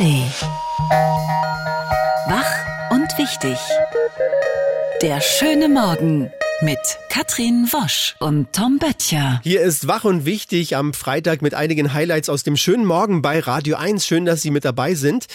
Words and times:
ARD. 0.00 0.32
Wach 2.26 2.90
und 2.90 3.18
wichtig. 3.18 3.58
Der 5.02 5.20
schöne 5.20 5.68
Morgen 5.68 6.30
mit 6.62 6.78
Katrin 7.10 7.68
Wosch 7.70 8.16
und 8.18 8.52
Tom 8.52 8.78
Böttcher. 8.78 9.40
Hier 9.42 9.60
ist 9.60 9.88
Wach 9.88 10.04
und 10.04 10.24
Wichtig 10.24 10.76
am 10.76 10.94
Freitag 10.94 11.42
mit 11.42 11.54
einigen 11.54 11.92
Highlights 11.92 12.30
aus 12.30 12.42
dem 12.42 12.56
schönen 12.56 12.86
Morgen 12.86 13.20
bei 13.20 13.40
Radio 13.40 13.76
1. 13.76 14.06
Schön, 14.06 14.24
dass 14.24 14.40
Sie 14.40 14.50
mit 14.50 14.64
dabei 14.64 14.94
sind. 14.94 15.26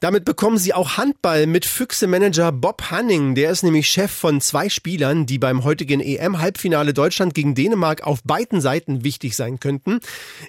Damit 0.00 0.24
bekommen 0.24 0.58
Sie 0.58 0.74
auch 0.74 0.96
Handball 0.96 1.48
mit 1.48 1.66
Füchse-Manager 1.66 2.52
Bob 2.52 2.82
Hanning. 2.92 3.34
Der 3.34 3.50
ist 3.50 3.64
nämlich 3.64 3.88
Chef 3.88 4.12
von 4.12 4.40
zwei 4.40 4.68
Spielern, 4.68 5.26
die 5.26 5.38
beim 5.38 5.64
heutigen 5.64 6.00
EM-Halbfinale 6.00 6.94
Deutschland 6.94 7.34
gegen 7.34 7.56
Dänemark 7.56 8.04
auf 8.04 8.22
beiden 8.22 8.60
Seiten 8.60 9.02
wichtig 9.02 9.34
sein 9.34 9.58
könnten. 9.58 9.98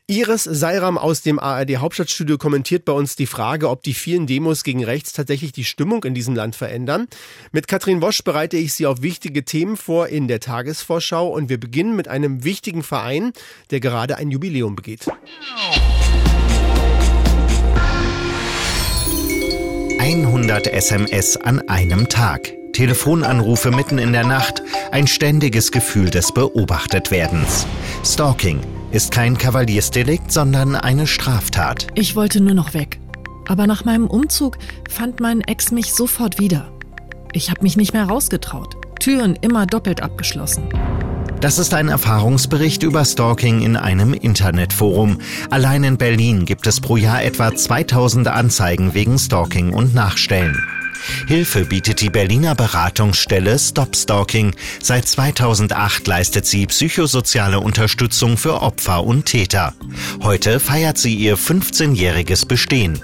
Iris 0.05 0.43
Seiram 0.43 0.99
aus 0.99 1.23
dem 1.23 1.39
ARD 1.39 1.77
Hauptstadtstudio 1.77 2.37
kommentiert 2.37 2.85
bei 2.85 2.93
uns 2.93 3.15
die 3.15 3.25
Frage, 3.25 3.69
ob 3.69 3.81
die 3.81 3.95
vielen 3.95 4.27
Demos 4.27 4.63
gegen 4.63 4.83
rechts 4.83 5.13
tatsächlich 5.13 5.51
die 5.51 5.65
Stimmung 5.65 6.03
in 6.03 6.13
diesem 6.13 6.35
Land 6.35 6.55
verändern. 6.55 7.07
Mit 7.51 7.67
Katrin 7.67 8.03
Wosch 8.03 8.23
bereite 8.23 8.55
ich 8.55 8.75
Sie 8.75 8.85
auf 8.85 9.01
wichtige 9.01 9.45
Themen 9.45 9.77
vor 9.77 10.09
in 10.09 10.27
der 10.27 10.41
Tagesvorschau 10.41 11.27
und 11.27 11.49
wir 11.49 11.59
beginnen 11.59 11.95
mit 11.95 12.07
einem 12.07 12.43
wichtigen 12.43 12.83
Verein, 12.83 13.33
der 13.71 13.79
gerade 13.79 14.17
ein 14.17 14.29
Jubiläum 14.29 14.75
begeht. 14.75 15.07
100 19.99 20.67
SMS 20.67 21.35
an 21.35 21.59
einem 21.67 22.07
Tag. 22.07 22.53
Telefonanrufe 22.71 23.69
mitten 23.69 23.97
in 23.97 24.13
der 24.13 24.25
Nacht, 24.25 24.63
ein 24.91 25.07
ständiges 25.07 25.73
Gefühl 25.73 26.09
des 26.09 26.31
Beobachtetwerdens. 26.31 27.67
Stalking 28.05 28.61
ist 28.91 29.11
kein 29.11 29.37
Kavaliersdelikt, 29.37 30.31
sondern 30.31 30.75
eine 30.75 31.05
Straftat. 31.05 31.87
Ich 31.95 32.15
wollte 32.15 32.39
nur 32.39 32.53
noch 32.53 32.73
weg. 32.73 33.01
Aber 33.49 33.67
nach 33.67 33.83
meinem 33.83 34.07
Umzug 34.07 34.57
fand 34.89 35.19
mein 35.19 35.41
Ex 35.41 35.71
mich 35.71 35.93
sofort 35.93 36.39
wieder. 36.39 36.71
Ich 37.33 37.49
habe 37.49 37.61
mich 37.61 37.75
nicht 37.75 37.91
mehr 37.91 38.05
rausgetraut. 38.05 38.77
Türen 39.01 39.35
immer 39.41 39.65
doppelt 39.65 40.01
abgeschlossen. 40.01 40.63
Das 41.41 41.57
ist 41.57 41.73
ein 41.73 41.87
Erfahrungsbericht 41.87 42.83
über 42.83 43.05
Stalking 43.05 43.61
in 43.61 43.77
einem 43.77 44.13
Internetforum. 44.13 45.19
Allein 45.49 45.85
in 45.85 45.97
Berlin 45.97 46.43
gibt 46.43 46.67
es 46.67 46.81
pro 46.81 46.97
Jahr 46.97 47.23
etwa 47.23 47.55
2000 47.55 48.27
Anzeigen 48.27 48.93
wegen 48.93 49.17
Stalking 49.17 49.71
und 49.71 49.93
Nachstellen. 49.93 50.61
Hilfe 51.27 51.63
bietet 51.63 52.01
die 52.01 52.09
Berliner 52.09 52.55
Beratungsstelle 52.55 53.57
Stop 53.57 53.95
Stalking. 53.95 54.53
Seit 54.81 55.07
2008 55.07 56.05
leistet 56.07 56.45
sie 56.45 56.67
psychosoziale 56.67 57.61
Unterstützung 57.61 58.35
für 58.35 58.61
Opfer 58.61 59.05
und 59.05 59.25
Täter. 59.25 59.73
Heute 60.21 60.59
feiert 60.59 60.97
sie 60.97 61.15
ihr 61.15 61.37
15-jähriges 61.37 62.47
Bestehen. 62.47 62.99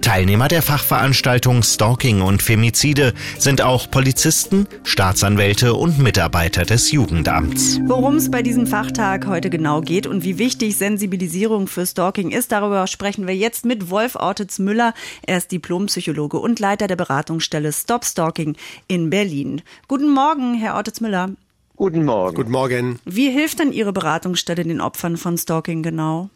Teilnehmer 0.00 0.48
der 0.48 0.62
Fachveranstaltung 0.62 1.62
Stalking 1.62 2.20
und 2.20 2.42
Femizide 2.42 3.14
sind 3.38 3.62
auch 3.62 3.90
Polizisten, 3.90 4.66
Staatsanwälte 4.82 5.74
und 5.74 5.98
Mitarbeiter 5.98 6.64
des 6.64 6.90
Jugendamts. 6.90 7.80
Worum 7.86 8.16
es 8.16 8.30
bei 8.30 8.42
diesem 8.42 8.66
Fachtag 8.66 9.26
heute 9.26 9.50
genau 9.50 9.80
geht 9.80 10.06
und 10.06 10.24
wie 10.24 10.38
wichtig 10.38 10.76
Sensibilisierung 10.76 11.66
für 11.66 11.86
Stalking 11.86 12.30
ist, 12.30 12.52
darüber 12.52 12.86
sprechen 12.86 13.26
wir 13.26 13.36
jetzt 13.36 13.64
mit 13.64 13.90
Wolf 13.90 14.16
Ortitz-Müller. 14.16 14.94
Er 15.22 15.38
ist 15.38 15.52
Diplompsychologe 15.52 16.38
und 16.38 16.60
Leiter 16.60 16.86
der 16.86 16.96
Beratungsstelle 16.96 17.72
Stop 17.72 18.04
Stalking 18.04 18.56
in 18.88 19.10
Berlin. 19.10 19.62
Guten 19.88 20.12
Morgen, 20.12 20.54
Herr 20.54 20.74
Ortitz-Müller. 20.74 21.30
Guten 21.76 22.04
Morgen. 22.04 22.36
Guten 22.36 22.52
Morgen. 22.52 23.00
Wie 23.04 23.30
hilft 23.30 23.58
denn 23.58 23.72
Ihre 23.72 23.92
Beratungsstelle 23.92 24.62
den 24.62 24.80
Opfern 24.80 25.16
von 25.16 25.36
Stalking 25.36 25.82
genau? 25.82 26.30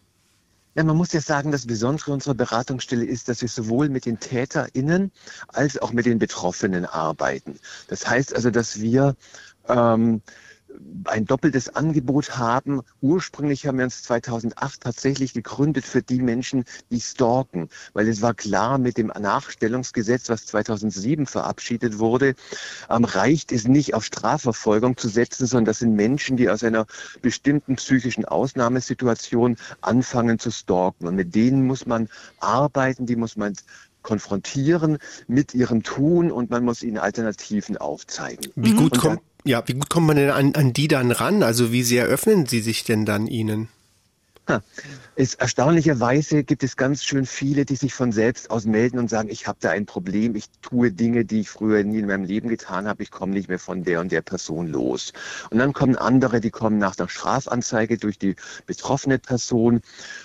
Ja, 0.79 0.85
man 0.85 0.97
muss 0.97 1.13
ja 1.13 1.21
sagen, 1.21 1.51
das 1.51 1.67
Besondere 1.67 2.13
unserer 2.13 2.35
Beratungsstelle 2.35 3.05
ist, 3.05 3.29
dass 3.29 3.41
wir 3.41 3.49
sowohl 3.49 3.89
mit 3.89 4.07
den 4.07 4.21
TäterInnen 4.21 5.11
als 5.49 5.77
auch 5.77 5.93
mit 5.93 6.07
den 6.07 6.21
Betroffenen 6.21 6.87
arbeiten. 6.87 7.59
Das 7.89 8.09
heißt 8.09 8.33
also, 8.33 8.53
dass 8.53 8.81
wir 8.81 9.17
ähm, 9.69 10.23
ein 11.05 11.25
doppeltes 11.25 11.75
Angebot 11.75 12.39
haben. 12.39 12.83
Ursprünglich 13.01 13.67
haben 13.67 13.79
wir 13.79 13.85
uns 13.85 14.03
2008 14.03 14.81
tatsächlich 14.81 15.33
gegründet 15.33 15.85
für 15.85 16.03
die 16.03 16.21
Menschen, 16.21 16.65
die 16.91 17.01
stalken, 17.01 17.69
weil 17.93 18.09
es 18.09 18.23
war 18.23 18.35
klar 18.35 18.79
mit 18.79 18.99
dem 18.99 19.09
Nachstellungsgesetz, 19.09 20.29
was 20.29 20.47
2007 20.47 21.27
verabschiedet 21.27 21.99
wurde, 21.99 22.35
ähm, 22.91 23.05
reicht 23.05 23.53
es 23.53 23.67
nicht 23.67 23.95
auf 23.95 24.05
Strafverfolgung 24.05 24.97
zu 24.97 25.09
setzen, 25.09 25.47
sondern 25.47 25.67
das 25.67 25.81
sind 25.81 25.95
Menschen, 25.95 26.37
die 26.37 26.49
aus 26.49 26.63
einer 26.63 26.87
bestimmten 27.23 27.77
psychischen 27.77 28.25
Ausnahmesituation 28.25 29.57
anfangen 29.81 30.39
zu 30.39 30.51
stalken. 30.51 31.07
Und 31.07 31.15
mit 31.17 31.35
denen 31.35 31.67
muss 31.67 31.87
man 31.87 32.09
arbeiten, 32.41 33.07
die 33.07 33.17
muss 33.17 33.37
man 33.37 33.55
konfrontieren 34.09 34.97
mit 35.27 35.55
ihrem 35.55 35.83
Tun 35.83 36.33
und 36.33 36.49
man 36.49 36.65
muss 36.65 36.83
ihnen 36.83 36.97
Alternativen 36.97 37.77
aufzeigen. 37.77 38.51
Wie 38.57 38.73
gut 38.73 38.99
kommt 38.99 39.21
ja, 39.45 39.63
wie 39.67 39.75
gut 39.75 39.89
kommt 39.89 40.07
man 40.07 40.17
denn 40.17 40.31
an, 40.31 40.55
an 40.55 40.73
die 40.73 40.89
dann 40.89 41.11
ran? 41.11 41.43
Also 41.43 41.73
wie 41.73 41.83
sehr 41.83 42.07
öffnen 42.07 42.47
sie 42.47 42.61
sich 42.61 42.85
denn 42.85 43.05
dann 43.05 43.27
Ihnen? 43.27 43.69
Es, 45.21 45.35
erstaunlicherweise 45.35 46.45
gibt 46.45 46.63
es 46.63 46.77
ganz 46.77 47.03
schön 47.03 47.27
viele, 47.27 47.65
die 47.65 47.75
sich 47.75 47.93
von 47.93 48.13
selbst 48.13 48.51
aus 48.53 48.67
melden 48.67 49.01
und 49.01 49.11
sagen, 49.11 49.29
ich 49.31 49.49
habe 49.49 49.59
da 49.61 49.71
ein 49.71 49.85
Problem, 49.85 50.37
ich 50.37 50.45
tue 50.63 50.93
Dinge, 50.93 51.25
die 51.25 51.41
ich 51.41 51.51
früher 51.51 51.83
nie 51.83 51.99
in 51.99 52.07
meinem 52.07 52.23
Leben 52.23 52.49
getan 52.49 52.87
habe, 52.87 53.03
ich 53.03 53.11
komme 53.11 53.33
nicht 53.33 53.49
mehr 53.49 53.59
von 53.59 53.83
der 53.83 54.01
und 54.01 54.13
der 54.13 54.23
Person 54.23 54.69
los. 54.69 55.13
Und 55.51 55.59
dann 55.59 55.73
kommen 55.73 55.97
andere, 55.97 56.41
die 56.41 56.51
kommen 56.51 56.79
nach 56.79 56.95
der 56.95 57.09
Strafanzeige 57.09 57.99
durch 57.99 58.17
die 58.17 58.37
betroffene 58.67 59.19
Person, 59.19 59.81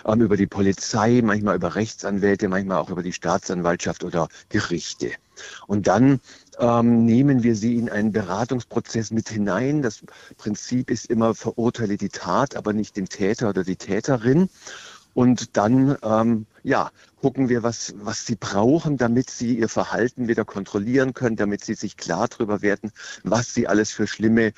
ähm, 0.06 0.22
über 0.22 0.38
die 0.38 0.45
Polizei, 0.45 1.22
manchmal 1.23 1.56
über 1.56 1.73
Rechtsanwälte, 1.73 2.47
manchmal 2.47 2.78
auch 2.78 2.91
über 2.91 3.01
die 3.01 3.13
Staatsanwaltschaft 3.13 4.03
oder 4.03 4.28
Gerichte. 4.50 5.09
Und 5.66 5.88
dann 5.88 6.19
ähm, 6.59 7.05
nehmen 7.05 7.43
wir 7.43 7.55
sie 7.55 7.77
in 7.77 7.89
einen 7.89 8.11
Beratungsprozess 8.11 9.11
mit 9.11 9.29
hinein. 9.29 9.81
Das 9.81 10.03
Prinzip 10.37 10.89
ist 10.89 11.05
immer, 11.07 11.35
verurteile 11.35 11.97
die 11.97 12.09
Tat, 12.09 12.55
aber 12.55 12.73
nicht 12.73 12.97
den 12.97 13.07
Täter 13.07 13.49
oder 13.49 13.63
die 13.63 13.75
Täterin. 13.75 14.49
Und 15.13 15.57
dann, 15.57 15.95
ähm, 16.01 16.47
ja, 16.63 16.89
gucken 17.21 17.47
wir, 17.47 17.61
was, 17.61 17.93
was 17.97 18.25
sie 18.25 18.35
brauchen, 18.35 18.97
damit 18.97 19.29
sie 19.29 19.57
ihr 19.57 19.69
Verhalten 19.69 20.27
wieder 20.27 20.43
kontrollieren 20.43 21.13
können, 21.13 21.35
damit 21.35 21.63
sie 21.63 21.75
sich 21.75 21.97
klar 21.97 22.27
darüber 22.27 22.61
werden, 22.61 22.91
was 23.23 23.53
sie 23.53 23.67
alles 23.67 23.91
für 23.91 24.07
schlimme 24.07 24.53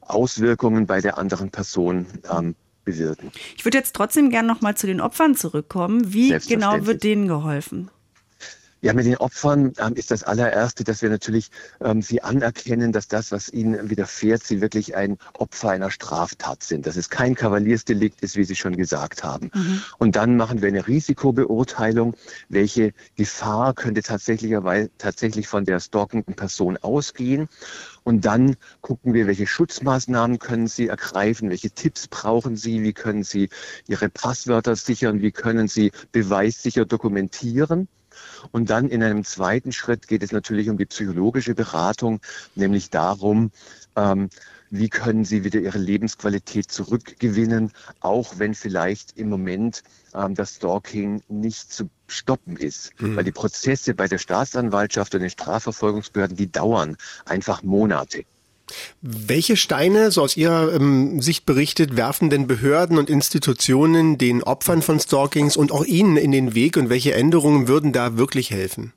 Auswirkungen 0.00 0.86
bei 0.86 1.00
der 1.00 1.16
anderen 1.18 1.50
Person 1.50 2.06
ähm, 2.30 2.56
bewirken. 2.84 3.30
Ich 3.56 3.64
würde 3.64 3.78
jetzt 3.78 3.94
trotzdem 3.94 4.30
gerne 4.30 4.48
noch 4.48 4.60
mal 4.60 4.76
zu 4.76 4.86
den 4.86 5.00
Opfern 5.00 5.36
zurückkommen. 5.36 6.12
Wie 6.12 6.36
genau 6.48 6.86
wird 6.86 7.04
denen 7.04 7.28
geholfen? 7.28 7.90
Ja, 8.82 8.94
mit 8.94 9.04
den 9.04 9.16
Opfern 9.18 9.72
ähm, 9.78 9.94
ist 9.94 10.10
das 10.10 10.22
allererste, 10.22 10.84
dass 10.84 11.02
wir 11.02 11.10
natürlich 11.10 11.50
ähm, 11.82 12.00
sie 12.00 12.22
anerkennen, 12.22 12.92
dass 12.92 13.08
das, 13.08 13.30
was 13.30 13.52
ihnen 13.52 13.90
widerfährt, 13.90 14.42
sie 14.42 14.62
wirklich 14.62 14.96
ein 14.96 15.18
Opfer 15.34 15.70
einer 15.70 15.90
Straftat 15.90 16.62
sind. 16.62 16.86
Dass 16.86 16.96
es 16.96 17.10
kein 17.10 17.34
Kavaliersdelikt 17.34 18.22
ist, 18.22 18.36
wie 18.36 18.44
Sie 18.44 18.56
schon 18.56 18.76
gesagt 18.76 19.22
haben. 19.22 19.50
Mhm. 19.54 19.82
Und 19.98 20.16
dann 20.16 20.36
machen 20.36 20.62
wir 20.62 20.68
eine 20.68 20.86
Risikobeurteilung. 20.86 22.14
Welche 22.48 22.94
Gefahr 23.16 23.74
könnte 23.74 24.02
tatsächlicherweise 24.02 24.90
tatsächlich 24.96 25.46
von 25.46 25.66
der 25.66 25.80
stalkenden 25.80 26.34
Person 26.34 26.78
ausgehen? 26.78 27.48
Und 28.02 28.24
dann 28.24 28.56
gucken 28.80 29.12
wir, 29.12 29.26
welche 29.26 29.46
Schutzmaßnahmen 29.46 30.38
können 30.38 30.68
Sie 30.68 30.88
ergreifen, 30.88 31.50
welche 31.50 31.70
Tipps 31.70 32.08
brauchen 32.08 32.56
Sie, 32.56 32.82
wie 32.82 32.94
können 32.94 33.24
Sie 33.24 33.50
Ihre 33.88 34.08
Passwörter 34.08 34.74
sichern, 34.74 35.20
wie 35.20 35.32
können 35.32 35.68
Sie 35.68 35.92
beweissicher 36.12 36.86
dokumentieren. 36.86 37.88
Und 38.52 38.70
dann 38.70 38.88
in 38.88 39.02
einem 39.02 39.24
zweiten 39.24 39.72
Schritt 39.72 40.08
geht 40.08 40.22
es 40.22 40.32
natürlich 40.32 40.68
um 40.68 40.78
die 40.78 40.86
psychologische 40.86 41.54
Beratung, 41.54 42.20
nämlich 42.54 42.90
darum, 42.90 43.50
ähm, 43.96 44.30
wie 44.70 44.88
können 44.88 45.24
Sie 45.24 45.42
wieder 45.44 45.60
Ihre 45.60 45.78
Lebensqualität 45.78 46.70
zurückgewinnen, 46.70 47.72
auch 48.00 48.38
wenn 48.38 48.54
vielleicht 48.54 49.18
im 49.18 49.28
Moment 49.28 49.82
ähm, 50.14 50.34
das 50.34 50.56
Stalking 50.56 51.22
nicht 51.28 51.72
zu 51.72 51.90
stoppen 52.06 52.56
ist. 52.56 52.92
Mhm. 53.00 53.16
Weil 53.16 53.24
die 53.24 53.32
Prozesse 53.32 53.94
bei 53.94 54.06
der 54.06 54.18
Staatsanwaltschaft 54.18 55.14
und 55.14 55.22
den 55.22 55.30
Strafverfolgungsbehörden, 55.30 56.36
die 56.36 56.50
dauern 56.50 56.96
einfach 57.24 57.62
Monate. 57.62 58.24
Welche 59.00 59.56
Steine, 59.56 60.10
so 60.10 60.22
aus 60.22 60.36
Ihrer 60.36 60.74
ähm, 60.74 61.20
Sicht 61.20 61.46
berichtet, 61.46 61.96
werfen 61.96 62.30
denn 62.30 62.46
Behörden 62.46 62.98
und 62.98 63.10
Institutionen 63.10 64.18
den 64.18 64.42
Opfern 64.42 64.82
von 64.82 65.00
Stalkings 65.00 65.56
und 65.56 65.72
auch 65.72 65.84
Ihnen 65.84 66.16
in 66.16 66.32
den 66.32 66.54
Weg 66.54 66.76
und 66.76 66.88
welche 66.88 67.14
Änderungen 67.14 67.68
würden 67.68 67.92
da 67.92 68.16
wirklich 68.16 68.50
helfen? 68.50 68.92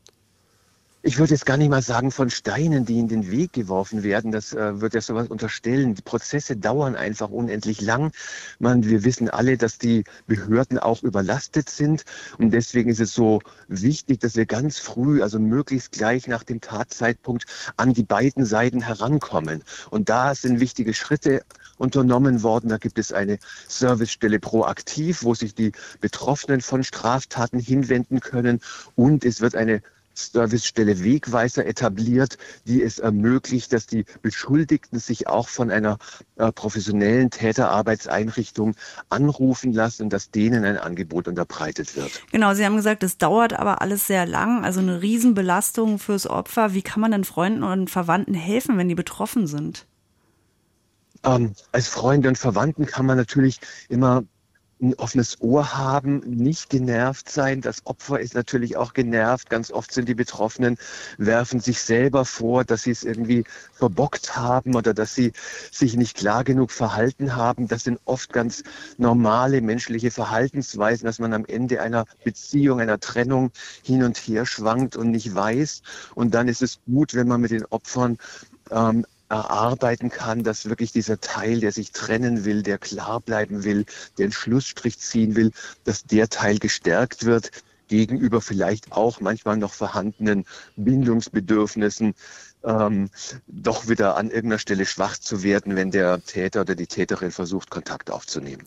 Ich 1.05 1.19
würde 1.19 1.33
jetzt 1.33 1.45
gar 1.45 1.57
nicht 1.57 1.69
mal 1.69 1.81
sagen 1.81 2.11
von 2.11 2.29
Steinen, 2.29 2.85
die 2.85 2.97
in 2.97 3.09
den 3.09 3.29
Weg 3.29 3.51
geworfen 3.51 4.03
werden. 4.03 4.31
Das 4.31 4.53
äh, 4.53 4.79
wird 4.79 4.93
ja 4.93 5.01
sowas 5.01 5.27
unterstellen. 5.27 5.95
Die 5.95 6.01
Prozesse 6.01 6.55
dauern 6.55 6.95
einfach 6.95 7.29
unendlich 7.29 7.81
lang. 7.81 8.13
Man, 8.57 8.85
wir 8.85 9.03
wissen 9.03 9.29
alle, 9.29 9.57
dass 9.57 9.77
die 9.77 10.05
Behörden 10.27 10.79
auch 10.79 11.03
überlastet 11.03 11.69
sind. 11.69 12.05
Und 12.37 12.51
deswegen 12.51 12.89
ist 12.89 13.01
es 13.01 13.13
so 13.13 13.41
wichtig, 13.67 14.21
dass 14.21 14.37
wir 14.37 14.45
ganz 14.45 14.79
früh, 14.79 15.21
also 15.21 15.39
möglichst 15.39 15.91
gleich 15.91 16.29
nach 16.29 16.43
dem 16.43 16.61
Tatzeitpunkt, 16.61 17.47
an 17.75 17.93
die 17.93 18.03
beiden 18.03 18.45
Seiten 18.45 18.81
herankommen. 18.81 19.61
Und 19.89 20.07
da 20.07 20.33
sind 20.33 20.61
wichtige 20.61 20.93
Schritte 20.93 21.43
unternommen 21.77 22.43
worden. 22.43 22.69
Da 22.69 22.77
gibt 22.77 22.97
es 22.97 23.11
eine 23.11 23.39
Servicestelle 23.67 24.39
proaktiv, 24.39 25.23
wo 25.23 25.35
sich 25.35 25.53
die 25.53 25.73
Betroffenen 25.99 26.61
von 26.61 26.81
Straftaten 26.81 27.59
hinwenden 27.59 28.21
können. 28.21 28.61
Und 28.95 29.25
es 29.25 29.41
wird 29.41 29.55
eine 29.55 29.81
Servicestelle 30.13 31.03
Wegweiser 31.03 31.65
etabliert, 31.65 32.37
die 32.65 32.81
es 32.81 32.99
ermöglicht, 32.99 33.73
dass 33.73 33.85
die 33.87 34.05
Beschuldigten 34.21 34.99
sich 34.99 35.27
auch 35.27 35.47
von 35.47 35.71
einer 35.71 35.97
äh, 36.35 36.51
professionellen 36.51 37.29
Täterarbeitseinrichtung 37.29 38.75
anrufen 39.09 39.73
lassen 39.73 40.03
und 40.03 40.13
dass 40.13 40.31
denen 40.31 40.65
ein 40.65 40.77
Angebot 40.77 41.27
unterbreitet 41.27 41.95
wird. 41.95 42.21
Genau, 42.31 42.53
Sie 42.53 42.65
haben 42.65 42.75
gesagt, 42.75 43.03
es 43.03 43.17
dauert 43.17 43.53
aber 43.53 43.81
alles 43.81 44.07
sehr 44.07 44.25
lang, 44.25 44.63
also 44.63 44.79
eine 44.79 45.01
Riesenbelastung 45.01 45.99
fürs 45.99 46.27
Opfer. 46.27 46.73
Wie 46.73 46.81
kann 46.81 47.01
man 47.01 47.11
denn 47.11 47.23
Freunden 47.23 47.63
und 47.63 47.89
Verwandten 47.89 48.33
helfen, 48.33 48.77
wenn 48.77 48.89
die 48.89 48.95
betroffen 48.95 49.47
sind? 49.47 49.85
Ähm, 51.23 51.53
als 51.71 51.87
Freunde 51.87 52.27
und 52.27 52.37
Verwandten 52.37 52.85
kann 52.85 53.05
man 53.05 53.17
natürlich 53.17 53.59
immer 53.87 54.23
ein 54.83 54.93
offenes 54.95 55.41
Ohr 55.41 55.77
haben, 55.77 56.19
nicht 56.19 56.69
genervt 56.69 57.29
sein. 57.29 57.61
Das 57.61 57.85
Opfer 57.85 58.19
ist 58.19 58.35
natürlich 58.35 58.75
auch 58.75 58.93
genervt. 58.93 59.49
Ganz 59.49 59.71
oft 59.71 59.91
sind 59.93 60.09
die 60.09 60.15
Betroffenen, 60.15 60.77
werfen 61.17 61.59
sich 61.59 61.81
selber 61.81 62.25
vor, 62.25 62.65
dass 62.65 62.83
sie 62.83 62.91
es 62.91 63.03
irgendwie 63.03 63.45
verbockt 63.73 64.35
haben 64.35 64.75
oder 64.75 64.93
dass 64.93 65.15
sie 65.15 65.31
sich 65.71 65.95
nicht 65.95 66.17
klar 66.17 66.43
genug 66.43 66.71
verhalten 66.71 67.35
haben. 67.35 67.67
Das 67.67 67.85
sind 67.85 67.99
oft 68.05 68.33
ganz 68.33 68.63
normale 68.97 69.61
menschliche 69.61 70.11
Verhaltensweisen, 70.11 71.05
dass 71.05 71.19
man 71.19 71.33
am 71.33 71.45
Ende 71.45 71.81
einer 71.81 72.05
Beziehung, 72.23 72.81
einer 72.81 72.99
Trennung 72.99 73.51
hin 73.83 74.03
und 74.03 74.17
her 74.17 74.45
schwankt 74.45 74.97
und 74.97 75.11
nicht 75.11 75.33
weiß. 75.33 75.81
Und 76.13 76.33
dann 76.33 76.47
ist 76.47 76.61
es 76.61 76.79
gut, 76.85 77.13
wenn 77.13 77.27
man 77.27 77.41
mit 77.41 77.51
den 77.51 77.65
Opfern 77.65 78.17
ähm, 78.71 79.05
erarbeiten 79.33 80.09
kann, 80.09 80.43
dass 80.43 80.69
wirklich 80.69 80.91
dieser 80.91 81.19
Teil, 81.19 81.59
der 81.59 81.71
sich 81.71 81.91
trennen 81.91 82.45
will, 82.45 82.61
der 82.63 82.77
klar 82.77 83.19
bleiben 83.19 83.63
will, 83.63 83.85
der 84.17 84.25
einen 84.25 84.33
Schlussstrich 84.33 84.99
ziehen 84.99 85.35
will, 85.35 85.51
dass 85.83 86.03
der 86.03 86.29
Teil 86.29 86.59
gestärkt 86.59 87.25
wird 87.25 87.51
gegenüber 87.87 88.41
vielleicht 88.41 88.91
auch 88.91 89.19
manchmal 89.19 89.57
noch 89.57 89.73
vorhandenen 89.73 90.45
Bindungsbedürfnissen, 90.77 92.15
ähm, 92.63 93.09
doch 93.47 93.87
wieder 93.87 94.15
an 94.15 94.29
irgendeiner 94.29 94.59
Stelle 94.59 94.85
schwach 94.85 95.17
zu 95.17 95.43
werden, 95.43 95.75
wenn 95.75 95.91
der 95.91 96.23
Täter 96.23 96.61
oder 96.61 96.75
die 96.75 96.87
Täterin 96.87 97.31
versucht, 97.31 97.69
Kontakt 97.69 98.09
aufzunehmen. 98.09 98.63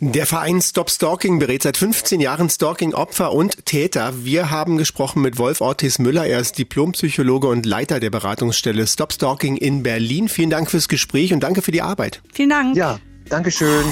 Der 0.00 0.26
Verein 0.26 0.60
Stop 0.60 0.90
Stalking 0.90 1.38
berät 1.38 1.62
seit 1.62 1.76
15 1.76 2.20
Jahren 2.20 2.50
Stalking-Opfer 2.50 3.32
und 3.32 3.64
Täter. 3.64 4.12
Wir 4.24 4.50
haben 4.50 4.76
gesprochen 4.76 5.22
mit 5.22 5.38
Wolf 5.38 5.60
Ortiz 5.60 5.98
Müller. 5.98 6.26
Er 6.26 6.40
ist 6.40 6.58
Diplompsychologe 6.58 7.46
und 7.46 7.64
Leiter 7.64 8.00
der 8.00 8.10
Beratungsstelle 8.10 8.86
Stop 8.86 9.12
Stalking 9.12 9.56
in 9.56 9.82
Berlin. 9.82 10.28
Vielen 10.28 10.50
Dank 10.50 10.70
fürs 10.70 10.88
Gespräch 10.88 11.32
und 11.32 11.40
danke 11.40 11.62
für 11.62 11.72
die 11.72 11.82
Arbeit. 11.82 12.22
Vielen 12.32 12.50
Dank. 12.50 12.76
Ja, 12.76 12.98
Dankeschön. 13.28 13.84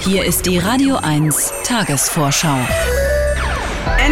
Hier 0.00 0.24
ist 0.24 0.46
die 0.46 0.58
Radio 0.58 0.96
1 0.96 1.52
Tagesvorschau. 1.64 2.58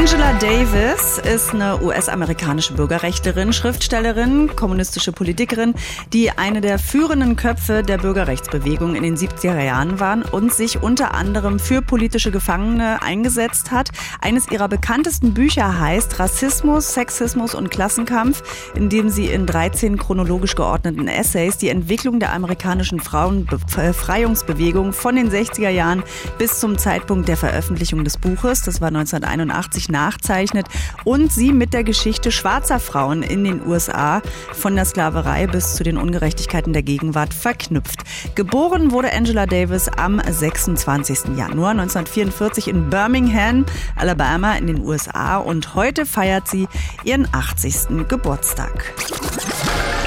Angela 0.02 0.32
Davis 0.40 1.18
ist 1.18 1.54
eine 1.54 1.80
US-amerikanische 1.80 2.72
Bürgerrechtlerin, 2.72 3.52
Schriftstellerin, 3.52 4.50
kommunistische 4.56 5.12
Politikerin, 5.12 5.74
die 6.12 6.32
eine 6.32 6.60
der 6.60 6.80
führenden 6.80 7.36
Köpfe 7.36 7.84
der 7.84 7.98
Bürgerrechtsbewegung 7.98 8.96
in 8.96 9.04
den 9.04 9.16
70er 9.16 9.62
Jahren 9.62 10.00
waren 10.00 10.22
und 10.22 10.52
sich 10.52 10.82
unter 10.82 11.14
anderem 11.14 11.60
für 11.60 11.82
politische 11.82 12.32
Gefangene 12.32 13.00
eingesetzt 13.00 13.70
hat. 13.70 13.90
Eines 14.20 14.50
ihrer 14.50 14.66
bekanntesten 14.66 15.34
Bücher 15.34 15.78
heißt 15.78 16.18
Rassismus, 16.18 16.94
Sexismus 16.94 17.54
und 17.54 17.70
Klassenkampf, 17.70 18.42
in 18.74 18.88
dem 18.88 19.08
sie 19.08 19.26
in 19.26 19.46
13 19.46 19.98
chronologisch 19.98 20.56
geordneten 20.56 21.06
Essays 21.06 21.58
die 21.58 21.68
Entwicklung 21.68 22.18
der 22.18 22.32
amerikanischen 22.32 22.98
Frauenbefreiungsbewegung 22.98 24.92
von 24.92 25.14
den 25.14 25.30
60er 25.30 25.70
Jahren 25.70 26.02
bis 26.38 26.58
zum 26.58 26.76
Zeitpunkt 26.76 27.28
der 27.28 27.36
Veröffentlichung 27.36 28.02
des 28.02 28.18
Buches, 28.18 28.62
das 28.62 28.80
war 28.80 28.88
1981, 28.88 29.91
1980 29.91 29.91
nachzeichnet 29.92 30.66
und 31.04 31.32
sie 31.32 31.52
mit 31.52 31.72
der 31.72 31.84
Geschichte 31.84 32.32
schwarzer 32.32 32.80
Frauen 32.80 33.22
in 33.22 33.44
den 33.44 33.64
USA 33.64 34.20
von 34.52 34.74
der 34.74 34.84
Sklaverei 34.84 35.46
bis 35.46 35.76
zu 35.76 35.84
den 35.84 35.96
Ungerechtigkeiten 35.96 36.72
der 36.72 36.82
Gegenwart 36.82 37.32
verknüpft. 37.32 38.00
Geboren 38.34 38.90
wurde 38.90 39.12
Angela 39.12 39.46
Davis 39.46 39.88
am 39.88 40.20
26. 40.20 41.36
Januar 41.36 41.70
1944 41.70 42.68
in 42.68 42.90
Birmingham, 42.90 43.64
Alabama 43.94 44.54
in 44.54 44.66
den 44.66 44.80
USA 44.80 45.36
und 45.36 45.74
heute 45.76 46.06
feiert 46.06 46.48
sie 46.48 46.66
ihren 47.04 47.28
80. 47.32 48.08
Geburtstag. 48.08 48.94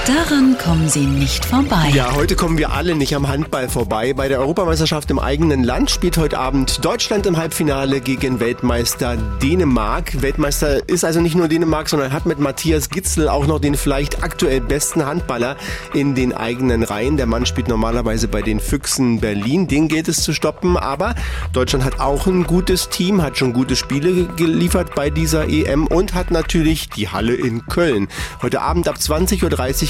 Daran 0.08 0.56
kommen 0.60 0.88
Sie 0.88 1.08
nicht 1.08 1.46
vorbei. 1.46 1.90
Ja, 1.92 2.14
heute 2.14 2.36
kommen 2.36 2.60
wir 2.60 2.72
alle 2.74 2.94
nicht 2.94 3.16
am 3.16 3.28
Handball 3.28 3.68
vorbei. 3.68 4.14
Bei 4.14 4.28
der 4.28 4.40
Europameisterschaft 4.40 5.10
im 5.10 5.18
eigenen 5.18 5.64
Land 5.64 5.90
spielt 5.90 6.20
heute 6.20 6.38
Abend 6.38 6.86
Deutschland 6.86 7.26
im 7.26 7.38
Halbfinale 7.38 8.02
gegen 8.02 8.40
Weltmeister 8.40 9.18
Dänemark. 9.42 10.22
Weltmeister 10.22 10.88
ist 10.88 11.04
also 11.04 11.22
nicht 11.22 11.34
nur 11.34 11.48
Dänemark, 11.48 11.90
sondern 11.90 12.14
hat 12.14 12.28
mit 12.28 12.38
Matthias 12.38 12.92
Gitzel 12.92 13.28
auch 13.28 13.48
noch 13.48 13.60
den 13.60 13.74
vielleicht 13.74 14.22
aktuell 14.22 14.62
besten 14.62 15.08
Handballer 15.08 15.58
in 15.96 16.14
den 16.14 16.34
eigenen 16.34 16.84
Reihen. 16.84 17.18
Der 17.18 17.26
Mann 17.26 17.48
spielt 17.48 17.68
normalerweise 17.68 18.28
bei 18.28 18.44
den 18.44 18.60
Füchsen 18.60 19.22
Berlin. 19.22 19.68
Den 19.68 19.88
gilt 19.88 20.08
es 20.08 20.22
zu 20.22 20.34
stoppen. 20.34 20.78
Aber 20.78 21.16
Deutschland 21.52 21.84
hat 21.84 22.00
auch 22.00 22.28
ein 22.28 22.44
gutes 22.44 22.90
Team, 22.90 23.24
hat 23.24 23.40
schon 23.40 23.54
gute 23.54 23.76
Spiele 23.76 24.26
geliefert 24.36 24.94
bei 24.94 25.10
dieser 25.10 25.50
EM 25.50 25.88
und 25.88 26.14
hat 26.14 26.30
natürlich 26.30 26.90
die 26.90 27.10
Halle 27.10 27.34
in 27.34 27.66
Köln. 27.66 28.08
Heute 28.44 28.62
Abend 28.62 28.88
ab 28.88 28.98
20.30 28.98 29.44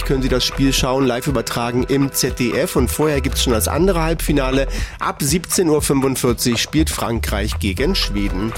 Uhr 0.03 0.04
können 0.05 0.21
Sie 0.21 0.29
das 0.29 0.45
Spiel 0.45 0.71
schauen, 0.71 1.05
live 1.05 1.27
übertragen 1.27 1.83
im 1.83 2.11
ZDF. 2.11 2.75
Und 2.75 2.89
vorher 2.89 3.21
gibt 3.21 3.35
es 3.35 3.43
schon 3.43 3.53
das 3.53 3.67
andere 3.67 4.01
Halbfinale. 4.01 4.67
Ab 4.99 5.19
17.45 5.21 6.51
Uhr 6.51 6.57
spielt 6.57 6.89
Frankreich 6.89 7.59
gegen 7.59 7.95
Schweden. 7.95 8.53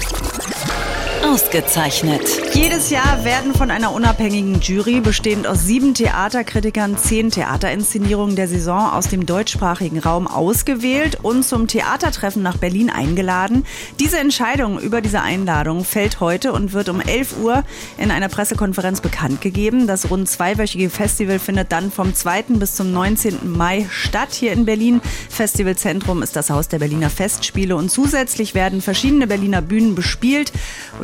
Ausgezeichnet. 1.24 2.54
Jedes 2.54 2.90
Jahr 2.90 3.24
werden 3.24 3.54
von 3.54 3.70
einer 3.70 3.92
unabhängigen 3.92 4.60
Jury, 4.60 5.00
bestehend 5.00 5.46
aus 5.46 5.64
sieben 5.64 5.94
Theaterkritikern, 5.94 6.96
zehn 6.96 7.30
Theaterinszenierungen 7.30 8.36
der 8.36 8.48
Saison 8.48 8.90
aus 8.90 9.08
dem 9.08 9.26
deutschsprachigen 9.26 9.98
Raum 9.98 10.26
ausgewählt 10.26 11.18
und 11.22 11.44
zum 11.44 11.66
Theatertreffen 11.66 12.42
nach 12.42 12.56
Berlin 12.56 12.90
eingeladen. 12.90 13.64
Diese 14.00 14.18
Entscheidung 14.18 14.78
über 14.78 15.00
diese 15.00 15.20
Einladung 15.20 15.84
fällt 15.84 16.20
heute 16.20 16.52
und 16.52 16.72
wird 16.72 16.88
um 16.88 17.00
11 17.00 17.38
Uhr 17.42 17.64
in 17.96 18.10
einer 18.10 18.28
Pressekonferenz 18.28 19.00
bekannt 19.00 19.40
gegeben. 19.40 19.86
Das 19.86 20.10
rund 20.10 20.28
zweiwöchige 20.28 20.90
Festival 20.90 21.38
findet 21.38 21.72
dann 21.72 21.90
vom 21.90 22.14
2. 22.14 22.42
bis 22.58 22.74
zum 22.74 22.92
19. 22.92 23.50
Mai 23.56 23.86
statt 23.90 24.32
hier 24.32 24.52
in 24.52 24.64
Berlin. 24.64 25.00
Festivalzentrum 25.28 26.22
ist 26.22 26.36
das 26.36 26.50
Haus 26.50 26.68
der 26.68 26.78
Berliner 26.78 27.10
Festspiele 27.10 27.76
und 27.76 27.90
zusätzlich 27.90 28.54
werden 28.54 28.82
verschiedene 28.82 29.26
Berliner 29.26 29.62
Bühnen 29.62 29.94
bespielt 29.94 30.52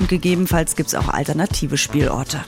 und 0.05 0.09
gegebenenfalls 0.11 0.77
gibt 0.77 0.89
es 0.89 0.95
auch 0.95 1.09
alternative 1.09 1.79
Spielorte. 1.79 2.45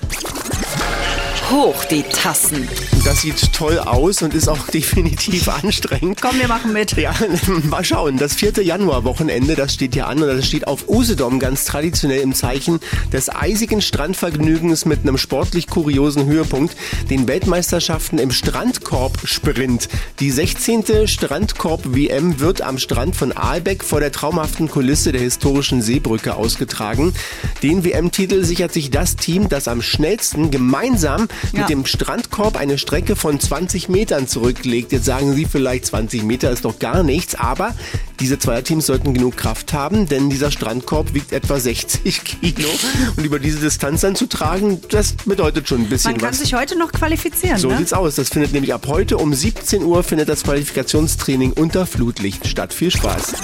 Hoch 1.51 1.85
die 1.85 2.03
Tassen. 2.03 2.69
Das 3.05 3.21
sieht 3.21 3.53
toll 3.53 3.79
aus 3.79 4.21
und 4.21 4.35
ist 4.35 4.49
auch 4.49 4.67
definitiv 4.75 5.49
anstrengend. 5.49 6.21
Komm, 6.21 6.41
wir 6.41 6.49
machen 6.49 6.73
mit. 6.73 6.97
Ja, 6.97 7.15
mal 7.71 7.85
schauen. 7.85 8.17
Das 8.17 8.35
4. 8.35 8.65
Januar-Wochenende, 8.65 9.55
das 9.55 9.75
steht 9.75 9.95
hier 9.95 10.09
an 10.09 10.21
und 10.21 10.27
das 10.27 10.45
steht 10.45 10.67
auf 10.67 10.89
Usedom 10.89 11.39
ganz 11.39 11.65
traditionell 11.65 12.21
im 12.21 12.35
Zeichen 12.35 12.81
des 13.13 13.33
eisigen 13.33 13.81
Strandvergnügens 13.81 14.87
mit 14.87 15.03
einem 15.03 15.19
sportlich 15.19 15.69
kuriosen 15.69 16.27
Höhepunkt, 16.27 16.77
den 17.11 17.29
Weltmeisterschaften 17.29 18.19
im 18.19 18.33
Strandkorb-Sprint. 18.33 19.89
Die 20.19 20.33
16. 20.33 21.07
Strandkorb-WM 21.07 22.41
wird 22.41 22.61
am 22.63 22.79
Strand 22.79 23.15
von 23.15 23.31
Aalbeck 23.31 23.85
vor 23.85 24.01
der 24.01 24.11
traumhaften 24.11 24.69
Kulisse 24.69 25.13
der 25.13 25.21
historischen 25.21 25.81
Seebrücke 25.81 26.35
ausgetragen. 26.35 27.15
Den 27.63 27.85
WM-Titel 27.85 28.43
sichert 28.43 28.73
sich 28.73 28.91
das 28.91 29.15
Team, 29.15 29.49
das 29.49 29.69
am 29.69 29.81
schnellsten 29.81 30.51
gemeinsam 30.51 31.29
ja. 31.53 31.61
mit 31.61 31.69
dem 31.69 31.87
Strandkorb 31.87 32.57
eine 32.57 32.79
Strecke 32.79 33.17
von 33.17 33.39
20 33.39 33.89
Metern 33.89 34.29
zurücklegt. 34.29 34.93
Jetzt 34.93 35.05
sagen 35.05 35.35
Sie 35.35 35.45
vielleicht, 35.45 35.87
20 35.87 36.23
Meter 36.25 36.51
ist 36.51 36.65
doch 36.65 36.79
gar 36.79 37.03
nichts, 37.03 37.35
aber 37.35 37.75
diese 38.21 38.39
Zweierteams 38.39 38.87
sollten 38.87 39.15
genug 39.15 39.37
Kraft 39.37 39.73
haben, 39.73 40.09
denn 40.09 40.31
dieser 40.31 40.51
Strandkorb 40.51 41.15
wiegt 41.15 41.33
etwa 41.33 41.59
60 41.59 42.25
Kilo. 42.25 42.69
Und 43.17 43.25
über 43.25 43.39
diese 43.39 43.59
Distanz 43.59 44.01
dann 44.01 44.17
zu 44.17 44.27
tragen, 44.27 44.81
das 44.91 45.13
bedeutet 45.25 45.69
schon 45.69 45.83
ein 45.83 45.89
bisschen 45.89 46.13
was. 46.15 46.21
Man 46.21 46.21
kann 46.21 46.31
was. 46.31 46.39
sich 46.39 46.55
heute 46.55 46.79
noch 46.79 46.93
qualifizieren. 46.93 47.59
So 47.59 47.69
ne? 47.69 47.79
sieht's 47.79 47.93
aus. 47.93 48.15
Das 48.17 48.31
findet 48.31 48.53
nämlich 48.53 48.73
ab 48.73 48.87
heute 48.89 49.19
um 49.19 49.35
17 49.35 49.83
Uhr 49.83 50.03
findet 50.03 50.29
das 50.29 50.45
Qualifikationstraining 50.45 51.53
unter 51.53 51.87
Flutlicht 51.87 52.47
statt. 52.47 52.73
Viel 52.73 52.91
Spaß. 52.91 53.35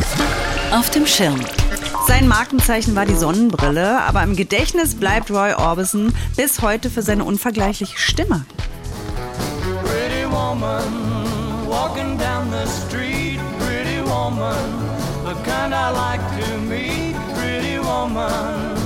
Auf 0.73 0.91
dem 0.91 1.07
Schirm. 1.07 1.41
Sein 2.14 2.28
Markenzeichen 2.28 2.95
war 2.95 3.07
die 3.07 3.14
Sonnenbrille, 3.14 4.02
aber 4.02 4.23
im 4.23 4.37
Gedächtnis 4.37 4.95
bleibt 4.95 5.31
Roy 5.31 5.54
Orbison 5.54 6.12
bis 6.37 6.61
heute 6.61 6.90
für 6.90 7.00
seine 7.00 7.25
unvergleichliche 7.25 7.97
Stimme. 7.97 8.45
Pretty 9.83 10.31
woman, 10.31 10.85
walking 11.66 12.19
down 12.19 12.50
the 12.50 12.69
street, 12.69 13.40
pretty 13.59 14.02
woman, 14.04 14.54
the 15.25 15.33
kind 15.42 15.73
I 15.73 15.90
like 15.90 16.21
to 16.38 16.59
meet, 16.59 17.16
pretty 17.35 17.78
woman. 17.78 18.82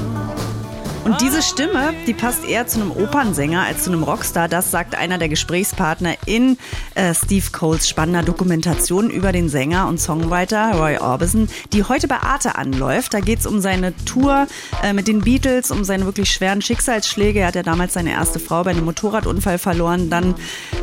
Und 1.07 1.21
diese 1.21 1.41
Stimme, 1.41 1.95
die 2.09 2.15
passt 2.15 2.45
eher 2.45 2.67
zu 2.67 2.81
einem 2.81 2.91
Opernsänger 2.91 3.63
als 3.63 3.85
zu 3.85 3.93
einem 3.93 4.03
Rockstar. 4.03 4.49
Das 4.49 4.73
sagt 4.73 4.97
einer 4.97 5.19
der 5.19 5.29
Gesprächspartner 5.29 6.15
in 6.27 6.59
äh, 6.97 7.15
Steve 7.15 7.47
Coles 7.53 7.89
spannender 7.89 8.25
Dokumentation 8.25 9.09
über 9.09 9.31
den 9.31 9.49
Sänger 9.49 9.87
und 9.87 10.01
Songwriter 10.01 10.73
Roy 10.75 10.99
Orbison, 10.99 11.49
die 11.73 11.85
heute 11.85 12.09
bei 12.09 12.17
Arte 12.17 12.57
anläuft. 12.57 13.15
Da 13.15 13.21
geht 13.21 13.39
es 13.39 13.47
um 13.47 13.61
seine 13.61 13.95
Tour 14.05 14.49
äh, 14.83 14.93
mit 14.93 15.07
den 15.07 15.21
Beatles, 15.21 15.71
um 15.71 15.85
seine 15.85 16.07
wirklich 16.07 16.29
schweren 16.29 16.61
Schicksalsschläge. 16.61 17.39
Er 17.39 17.47
hat 17.47 17.55
ja 17.55 17.63
damals 17.63 17.95
seine 17.95 18.11
erste 18.11 18.41
Frau 18.41 18.65
bei 18.65 18.73
einem 18.73 18.85
Motorradunfall 18.85 19.59
verloren, 19.59 20.11
dann 20.11 20.35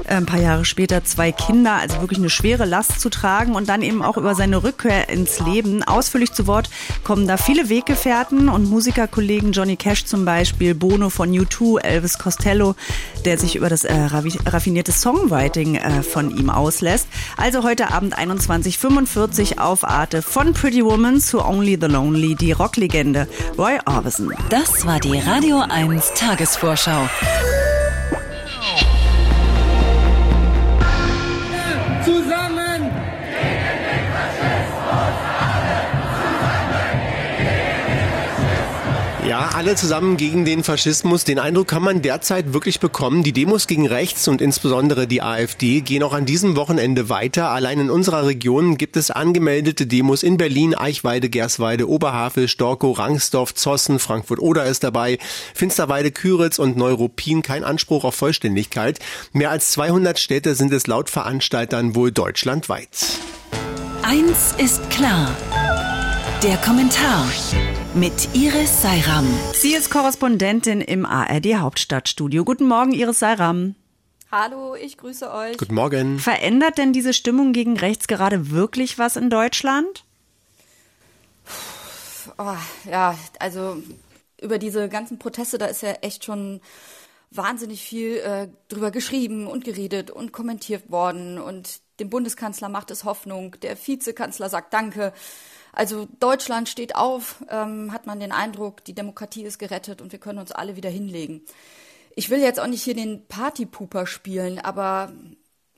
äh, 0.05 0.15
ein 0.15 0.25
paar 0.25 0.39
Jahre 0.39 0.63
später 0.63 1.03
zwei 1.03 1.33
Kinder, 1.33 1.73
also 1.73 1.99
wirklich 1.99 2.19
eine 2.19 2.29
schwere 2.29 2.63
Last 2.63 3.01
zu 3.01 3.09
tragen 3.09 3.55
und 3.55 3.67
dann 3.67 3.81
eben 3.81 4.01
auch 4.01 4.15
über 4.15 4.35
seine 4.35 4.63
Rückkehr 4.63 5.09
ins 5.09 5.41
Leben. 5.41 5.83
Ausführlich 5.83 6.31
zu 6.31 6.47
Wort 6.47 6.69
kommen 7.03 7.27
da 7.27 7.35
viele 7.35 7.67
Weggefährten 7.67 8.47
und 8.47 8.69
Musikerkollegen 8.69 9.51
Johnny 9.51 9.75
Cash 9.75 10.05
zum 10.13 10.25
Beispiel 10.25 10.75
Bono 10.75 11.09
von 11.09 11.31
U2, 11.31 11.79
Elvis 11.79 12.19
Costello, 12.19 12.75
der 13.25 13.39
sich 13.39 13.55
über 13.55 13.67
das 13.67 13.83
äh, 13.83 13.95
raffinierte 13.95 14.91
Songwriting 14.91 15.73
äh, 15.73 16.03
von 16.03 16.29
ihm 16.29 16.51
auslässt. 16.51 17.07
Also 17.35 17.63
heute 17.63 17.91
Abend 17.91 18.15
21.45 18.15 19.57
auf 19.57 19.83
Arte 19.83 20.21
von 20.21 20.53
Pretty 20.53 20.85
Woman 20.85 21.19
zu 21.19 21.43
Only 21.43 21.79
the 21.81 21.87
Lonely, 21.87 22.35
die 22.35 22.51
Rocklegende 22.51 23.27
Roy 23.57 23.79
Orbison. 23.87 24.31
Das 24.49 24.85
war 24.85 24.99
die 24.99 25.17
Radio 25.17 25.61
1 25.67 26.11
Tagesvorschau. 26.13 27.09
Alle 39.63 39.75
zusammen 39.75 40.17
gegen 40.17 40.43
den 40.43 40.61
Faschismus. 40.61 41.23
Den 41.23 41.39
Eindruck 41.39 41.69
kann 41.69 41.83
man 41.83 42.01
derzeit 42.01 42.51
wirklich 42.51 42.81
bekommen. 42.81 43.23
Die 43.23 43.31
Demos 43.31 43.65
gegen 43.65 43.87
rechts 43.87 44.27
und 44.27 44.41
insbesondere 44.41 45.07
die 45.07 45.21
AfD 45.21 45.79
gehen 45.79 46.03
auch 46.03 46.11
an 46.11 46.25
diesem 46.25 46.57
Wochenende 46.57 47.07
weiter. 47.07 47.47
Allein 47.47 47.79
in 47.79 47.89
unserer 47.89 48.27
Region 48.27 48.75
gibt 48.75 48.97
es 48.97 49.09
angemeldete 49.09 49.87
Demos 49.87 50.21
in 50.21 50.35
Berlin, 50.35 50.75
Eichweide, 50.75 51.29
Gersweide, 51.29 51.87
Oberhavel, 51.87 52.49
Storkow, 52.49 52.99
Rangsdorf, 52.99 53.53
Zossen, 53.53 53.99
Frankfurt-Oder 53.99 54.65
ist 54.65 54.83
dabei, 54.83 55.17
Finsterweide, 55.53 56.11
Küritz 56.11 56.59
und 56.59 56.75
Neuruppin. 56.75 57.41
Kein 57.41 57.63
Anspruch 57.63 58.03
auf 58.03 58.15
Vollständigkeit. 58.15 58.99
Mehr 59.31 59.49
als 59.49 59.71
200 59.71 60.19
Städte 60.19 60.55
sind 60.55 60.73
es 60.73 60.87
laut 60.87 61.09
Veranstaltern 61.09 61.95
wohl 61.95 62.11
deutschlandweit. 62.11 62.89
Eins 64.01 64.55
ist 64.57 64.89
klar. 64.89 65.33
Der 66.43 66.57
Kommentar 66.57 67.25
mit 67.95 68.29
Iris 68.33 68.81
Seiram. 68.81 69.27
Sie 69.53 69.73
ist 69.73 69.91
Korrespondentin 69.91 70.81
im 70.81 71.05
ARD 71.05 71.55
Hauptstadtstudio. 71.55 72.43
Guten 72.43 72.67
Morgen, 72.67 72.91
Iris 72.91 73.19
Seiram. 73.19 73.75
Hallo, 74.31 74.75
ich 74.75 74.97
grüße 74.97 75.31
euch. 75.31 75.57
Guten 75.57 75.75
Morgen. 75.75 76.17
Verändert 76.17 76.79
denn 76.79 76.91
diese 76.91 77.13
Stimmung 77.13 77.53
gegen 77.53 77.77
rechts 77.77 78.07
gerade 78.07 78.49
wirklich 78.49 78.97
was 78.97 79.15
in 79.15 79.29
Deutschland? 79.29 80.05
Oh, 82.39 82.55
ja, 82.89 83.15
also 83.39 83.77
über 84.41 84.57
diese 84.57 84.89
ganzen 84.89 85.19
Proteste, 85.19 85.59
da 85.59 85.67
ist 85.67 85.83
ja 85.83 85.91
echt 86.01 86.25
schon 86.25 86.61
wahnsinnig 87.29 87.83
viel 87.83 88.17
äh, 88.17 88.47
drüber 88.69 88.89
geschrieben 88.89 89.45
und 89.45 89.65
geredet 89.65 90.09
und 90.09 90.31
kommentiert 90.31 90.89
worden. 90.89 91.37
Und 91.37 91.81
dem 91.99 92.09
Bundeskanzler 92.09 92.69
macht 92.69 92.89
es 92.89 93.03
Hoffnung, 93.03 93.55
der 93.61 93.77
Vizekanzler 93.77 94.49
sagt 94.49 94.73
Danke. 94.73 95.13
Also 95.73 96.07
Deutschland 96.19 96.69
steht 96.69 96.95
auf, 96.95 97.43
ähm, 97.49 97.91
hat 97.91 98.05
man 98.05 98.19
den 98.19 98.31
Eindruck, 98.31 98.85
die 98.85 98.93
Demokratie 98.93 99.43
ist 99.43 99.57
gerettet 99.57 100.01
und 100.01 100.11
wir 100.11 100.19
können 100.19 100.39
uns 100.39 100.51
alle 100.51 100.75
wieder 100.75 100.89
hinlegen. 100.89 101.41
Ich 102.15 102.29
will 102.29 102.39
jetzt 102.39 102.59
auch 102.59 102.67
nicht 102.67 102.83
hier 102.83 102.93
den 102.93 103.27
Partypooper 103.27 104.05
spielen, 104.05 104.59
aber 104.59 105.11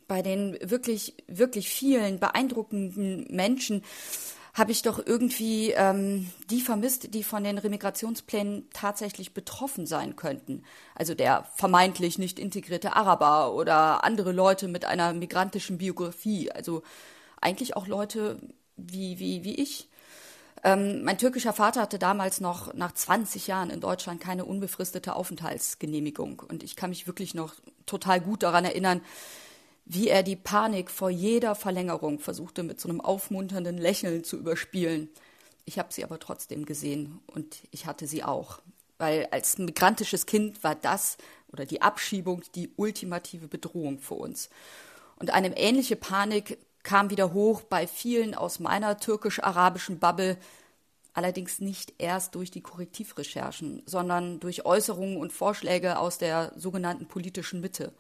bei 0.08 0.22
den 0.22 0.58
wirklich, 0.62 1.16
wirklich 1.28 1.70
vielen 1.70 2.20
beeindruckenden 2.20 3.25
Menschen 3.30 3.84
habe 4.54 4.72
ich 4.72 4.82
doch 4.82 5.06
irgendwie 5.06 5.72
ähm, 5.72 6.30
die 6.50 6.62
vermisst, 6.62 7.14
die 7.14 7.24
von 7.24 7.44
den 7.44 7.58
Remigrationsplänen 7.58 8.70
tatsächlich 8.74 9.34
betroffen 9.34 9.86
sein 9.86 10.16
könnten. 10.16 10.64
Also 10.94 11.14
der 11.14 11.46
vermeintlich 11.56 12.18
nicht 12.18 12.40
integrierte 12.40 12.96
Araber 12.96 13.54
oder 13.54 14.06
andere 14.06 14.32
Leute 14.32 14.70
mit 14.70 14.86
einer 14.86 15.14
migrantischen 15.14 15.78
Biografie. 15.78 16.52
Also 16.52 16.84
eigentlich 17.42 17.75
auch 17.75 17.88
Leute, 17.88 18.40
wie, 18.77 19.20
wie, 19.20 19.44
wie 19.44 19.55
ich. 19.55 19.89
Ähm, 20.63 21.03
mein 21.03 21.17
türkischer 21.17 21.53
Vater 21.53 21.82
hatte 21.82 22.00
damals 22.00 22.41
noch 22.41 22.74
nach 22.74 22.91
20 22.91 23.48
Jahren 23.48 23.70
in 23.70 23.82
Deutschland 23.82 24.20
keine 24.20 24.46
unbefristete 24.46 25.15
Aufenthaltsgenehmigung. 25.15 26.41
Und 26.48 26.63
ich 26.63 26.75
kann 26.75 26.89
mich 26.89 27.08
wirklich 27.08 27.36
noch 27.36 27.53
total 27.86 28.20
gut 28.20 28.44
daran 28.44 28.65
erinnern, 28.65 29.01
wie 29.86 30.08
er 30.08 30.24
die 30.24 30.36
Panik 30.36 30.89
vor 30.89 31.12
jeder 31.12 31.53
Verlängerung 31.53 32.20
versuchte 32.20 32.63
mit 32.63 32.82
so 32.82 32.89
einem 32.89 33.01
aufmunternden 33.01 33.77
Lächeln 33.77 34.24
zu 34.24 34.38
überspielen. 34.38 35.10
Ich 35.65 35.77
habe 35.77 35.94
sie 35.94 36.03
aber 36.03 36.20
trotzdem 36.20 36.65
gesehen 36.65 37.20
und 37.27 37.58
ich 37.72 37.86
hatte 37.86 38.08
sie 38.08 38.24
auch. 38.24 38.60
Weil 38.98 39.27
als 39.32 39.58
migrantisches 39.58 40.25
Kind 40.25 40.63
war 40.63 40.74
das 40.74 41.17
oder 41.51 41.65
die 41.65 41.82
Abschiebung 41.82 42.44
die 42.55 42.72
ultimative 42.75 43.48
Bedrohung 43.48 44.00
für 44.00 44.15
uns. 44.15 44.50
Und 45.17 45.32
eine 45.32 45.55
ähnliche 45.58 45.96
Panik 45.96 46.58
kam 46.86 47.10
wieder 47.10 47.34
hoch 47.34 47.63
bei 47.63 47.88
vielen 47.88 48.34
aus 48.34 48.60
meiner 48.60 48.98
türkisch-arabischen 48.98 50.00
Bubble, 50.00 50.38
allerdings 51.13 51.60
nicht 51.60 51.94
erst 51.98 52.36
durch 52.36 52.51
die 52.51 52.62
Korrektivrecherchen, 52.62 53.84
sondern 53.86 54.39
durch 54.39 54.65
Äußerungen 54.65 55.18
und 55.18 55.34
Vorschläge 55.34 55.98
aus 55.98 56.18
der 56.18 56.54
sogenannten 56.56 57.08
politischen 57.08 57.60
Mitte. 57.60 57.92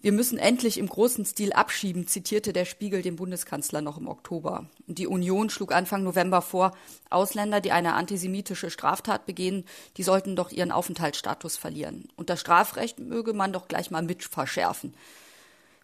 Wir 0.00 0.10
müssen 0.10 0.38
endlich 0.38 0.78
im 0.78 0.88
großen 0.88 1.24
Stil 1.24 1.52
abschieben, 1.52 2.08
zitierte 2.08 2.52
der 2.52 2.64
Spiegel 2.64 3.02
den 3.02 3.14
Bundeskanzler 3.14 3.82
noch 3.82 3.98
im 3.98 4.08
Oktober. 4.08 4.68
Und 4.88 4.98
die 4.98 5.06
Union 5.06 5.48
schlug 5.48 5.72
Anfang 5.72 6.02
November 6.02 6.42
vor, 6.42 6.76
Ausländer, 7.08 7.60
die 7.60 7.70
eine 7.70 7.94
antisemitische 7.94 8.70
Straftat 8.70 9.26
begehen, 9.26 9.64
die 9.96 10.02
sollten 10.02 10.34
doch 10.34 10.50
ihren 10.50 10.72
Aufenthaltsstatus 10.72 11.56
verlieren. 11.56 12.08
Und 12.16 12.30
das 12.30 12.40
Strafrecht 12.40 12.98
möge 12.98 13.32
man 13.32 13.52
doch 13.52 13.68
gleich 13.68 13.92
mal 13.92 14.02
mit 14.02 14.24
verschärfen 14.24 14.92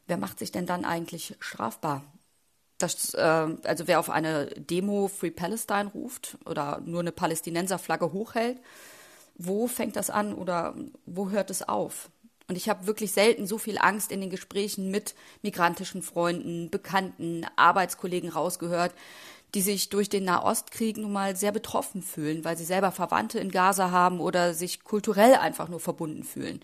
wer 0.08 0.16
macht 0.16 0.38
sich 0.38 0.50
denn 0.50 0.66
dann 0.66 0.84
eigentlich 0.84 1.36
strafbar? 1.38 2.04
Das, 2.78 3.14
äh, 3.14 3.20
also 3.64 3.86
wer 3.86 4.00
auf 4.00 4.10
eine 4.10 4.46
Demo 4.46 5.08
Free 5.08 5.30
Palestine 5.30 5.90
ruft 5.94 6.38
oder 6.44 6.80
nur 6.84 7.00
eine 7.00 7.12
Palästinenserflagge 7.12 8.12
hochhält, 8.12 8.60
wo 9.36 9.68
fängt 9.68 9.96
das 9.96 10.10
an 10.10 10.34
oder 10.34 10.74
wo 11.06 11.30
hört 11.30 11.50
es 11.50 11.68
auf? 11.68 12.10
Und 12.48 12.56
ich 12.56 12.68
habe 12.68 12.86
wirklich 12.86 13.12
selten 13.12 13.46
so 13.46 13.58
viel 13.58 13.78
Angst 13.78 14.10
in 14.10 14.20
den 14.20 14.30
Gesprächen 14.30 14.90
mit 14.90 15.14
migrantischen 15.42 16.02
Freunden, 16.02 16.70
Bekannten, 16.70 17.46
Arbeitskollegen 17.56 18.30
rausgehört, 18.30 18.94
die 19.54 19.62
sich 19.62 19.88
durch 19.88 20.08
den 20.08 20.24
Nahostkrieg 20.24 20.96
nun 20.96 21.12
mal 21.12 21.36
sehr 21.36 21.52
betroffen 21.52 22.02
fühlen, 22.02 22.44
weil 22.44 22.56
sie 22.56 22.64
selber 22.64 22.92
Verwandte 22.92 23.38
in 23.38 23.50
Gaza 23.50 23.90
haben 23.90 24.20
oder 24.20 24.54
sich 24.54 24.84
kulturell 24.84 25.34
einfach 25.34 25.68
nur 25.68 25.80
verbunden 25.80 26.22
fühlen 26.22 26.60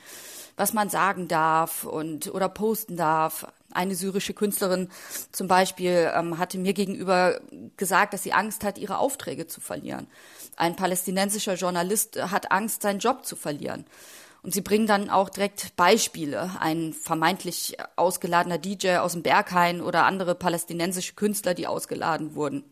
was 0.56 0.72
man 0.72 0.88
sagen 0.88 1.28
darf 1.28 1.84
und 1.84 2.32
oder 2.32 2.48
posten 2.48 2.96
darf. 2.96 3.46
Eine 3.72 3.96
syrische 3.96 4.34
Künstlerin 4.34 4.88
zum 5.32 5.48
Beispiel 5.48 6.12
ähm, 6.14 6.38
hatte 6.38 6.58
mir 6.58 6.74
gegenüber 6.74 7.40
gesagt, 7.76 8.14
dass 8.14 8.22
sie 8.22 8.32
Angst 8.32 8.62
hat, 8.62 8.78
ihre 8.78 8.98
Aufträge 8.98 9.48
zu 9.48 9.60
verlieren. 9.60 10.06
Ein 10.56 10.76
palästinensischer 10.76 11.54
Journalist 11.54 12.20
hat 12.30 12.52
Angst, 12.52 12.82
seinen 12.82 13.00
Job 13.00 13.26
zu 13.26 13.34
verlieren. 13.34 13.84
Und 14.44 14.52
sie 14.52 14.60
bringen 14.60 14.86
dann 14.86 15.08
auch 15.08 15.30
direkt 15.30 15.74
Beispiele. 15.74 16.50
Ein 16.60 16.92
vermeintlich 16.92 17.78
ausgeladener 17.96 18.58
DJ 18.58 18.96
aus 18.96 19.12
dem 19.12 19.22
Berghain 19.22 19.80
oder 19.80 20.04
andere 20.04 20.34
palästinensische 20.34 21.14
Künstler, 21.14 21.54
die 21.54 21.66
ausgeladen 21.66 22.34
wurden. 22.34 22.62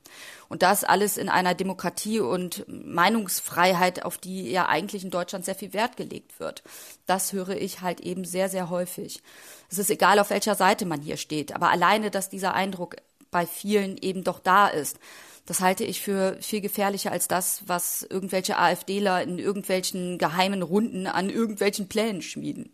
Und 0.50 0.60
das 0.62 0.84
alles 0.84 1.16
in 1.16 1.30
einer 1.30 1.54
Demokratie 1.54 2.20
und 2.20 2.66
Meinungsfreiheit, 2.68 4.04
auf 4.04 4.18
die 4.18 4.50
ja 4.50 4.68
eigentlich 4.68 5.02
in 5.02 5.10
Deutschland 5.10 5.46
sehr 5.46 5.54
viel 5.54 5.72
Wert 5.72 5.96
gelegt 5.96 6.38
wird. 6.40 6.62
Das 7.06 7.32
höre 7.32 7.56
ich 7.56 7.80
halt 7.80 8.00
eben 8.00 8.26
sehr, 8.26 8.50
sehr 8.50 8.68
häufig. 8.68 9.22
Es 9.70 9.78
ist 9.78 9.88
egal, 9.90 10.18
auf 10.18 10.28
welcher 10.28 10.54
Seite 10.54 10.84
man 10.84 11.00
hier 11.00 11.16
steht, 11.16 11.54
aber 11.54 11.70
alleine, 11.70 12.10
dass 12.10 12.28
dieser 12.28 12.52
Eindruck 12.52 12.96
bei 13.30 13.46
vielen 13.46 13.96
eben 13.96 14.24
doch 14.24 14.40
da 14.40 14.68
ist, 14.68 14.98
das 15.46 15.60
halte 15.60 15.84
ich 15.84 16.00
für 16.00 16.36
viel 16.40 16.60
gefährlicher 16.60 17.10
als 17.10 17.26
das, 17.26 17.62
was 17.66 18.02
irgendwelche 18.08 18.58
AfDler 18.58 19.22
in 19.22 19.38
irgendwelchen 19.38 20.18
geheimen 20.18 20.62
Runden 20.62 21.06
an 21.06 21.30
irgendwelchen 21.30 21.88
Plänen 21.88 22.22
schmieden. 22.22 22.72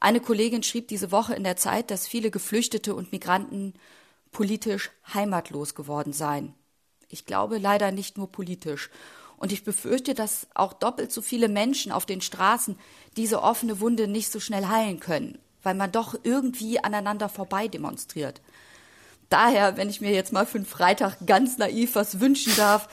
Eine 0.00 0.20
Kollegin 0.20 0.62
schrieb 0.62 0.88
diese 0.88 1.12
Woche 1.12 1.34
in 1.34 1.44
der 1.44 1.56
Zeit, 1.56 1.90
dass 1.90 2.06
viele 2.08 2.30
Geflüchtete 2.30 2.94
und 2.94 3.12
Migranten 3.12 3.74
politisch 4.32 4.90
heimatlos 5.14 5.74
geworden 5.74 6.12
seien. 6.12 6.54
Ich 7.08 7.26
glaube 7.26 7.58
leider 7.58 7.92
nicht 7.92 8.18
nur 8.18 8.30
politisch. 8.30 8.90
Und 9.36 9.52
ich 9.52 9.64
befürchte, 9.64 10.14
dass 10.14 10.46
auch 10.54 10.72
doppelt 10.72 11.12
so 11.12 11.22
viele 11.22 11.48
Menschen 11.48 11.92
auf 11.92 12.06
den 12.06 12.20
Straßen 12.20 12.78
diese 13.16 13.42
offene 13.42 13.80
Wunde 13.80 14.08
nicht 14.08 14.30
so 14.32 14.40
schnell 14.40 14.66
heilen 14.66 15.00
können, 15.00 15.38
weil 15.62 15.74
man 15.74 15.92
doch 15.92 16.14
irgendwie 16.22 16.80
aneinander 16.80 17.28
vorbei 17.28 17.68
demonstriert. 17.68 18.42
Daher, 19.34 19.76
wenn 19.76 19.90
ich 19.90 20.00
mir 20.00 20.12
jetzt 20.12 20.32
mal 20.32 20.46
für 20.46 20.60
den 20.60 20.64
Freitag 20.64 21.16
ganz 21.26 21.58
naiv 21.58 21.96
was 21.96 22.20
wünschen 22.20 22.52
darf, 22.56 22.88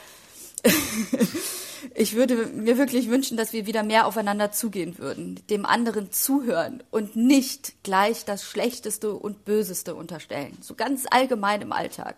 ich 1.94 2.16
würde 2.16 2.34
mir 2.46 2.78
wirklich 2.78 3.08
wünschen, 3.08 3.36
dass 3.36 3.52
wir 3.52 3.64
wieder 3.66 3.84
mehr 3.84 4.08
aufeinander 4.08 4.50
zugehen 4.50 4.98
würden, 4.98 5.38
dem 5.50 5.64
anderen 5.64 6.10
zuhören 6.10 6.82
und 6.90 7.14
nicht 7.14 7.84
gleich 7.84 8.24
das 8.24 8.42
Schlechteste 8.42 9.12
und 9.12 9.44
Böseste 9.44 9.94
unterstellen. 9.94 10.58
So 10.62 10.74
ganz 10.74 11.04
allgemein 11.08 11.62
im 11.62 11.70
Alltag. 11.70 12.16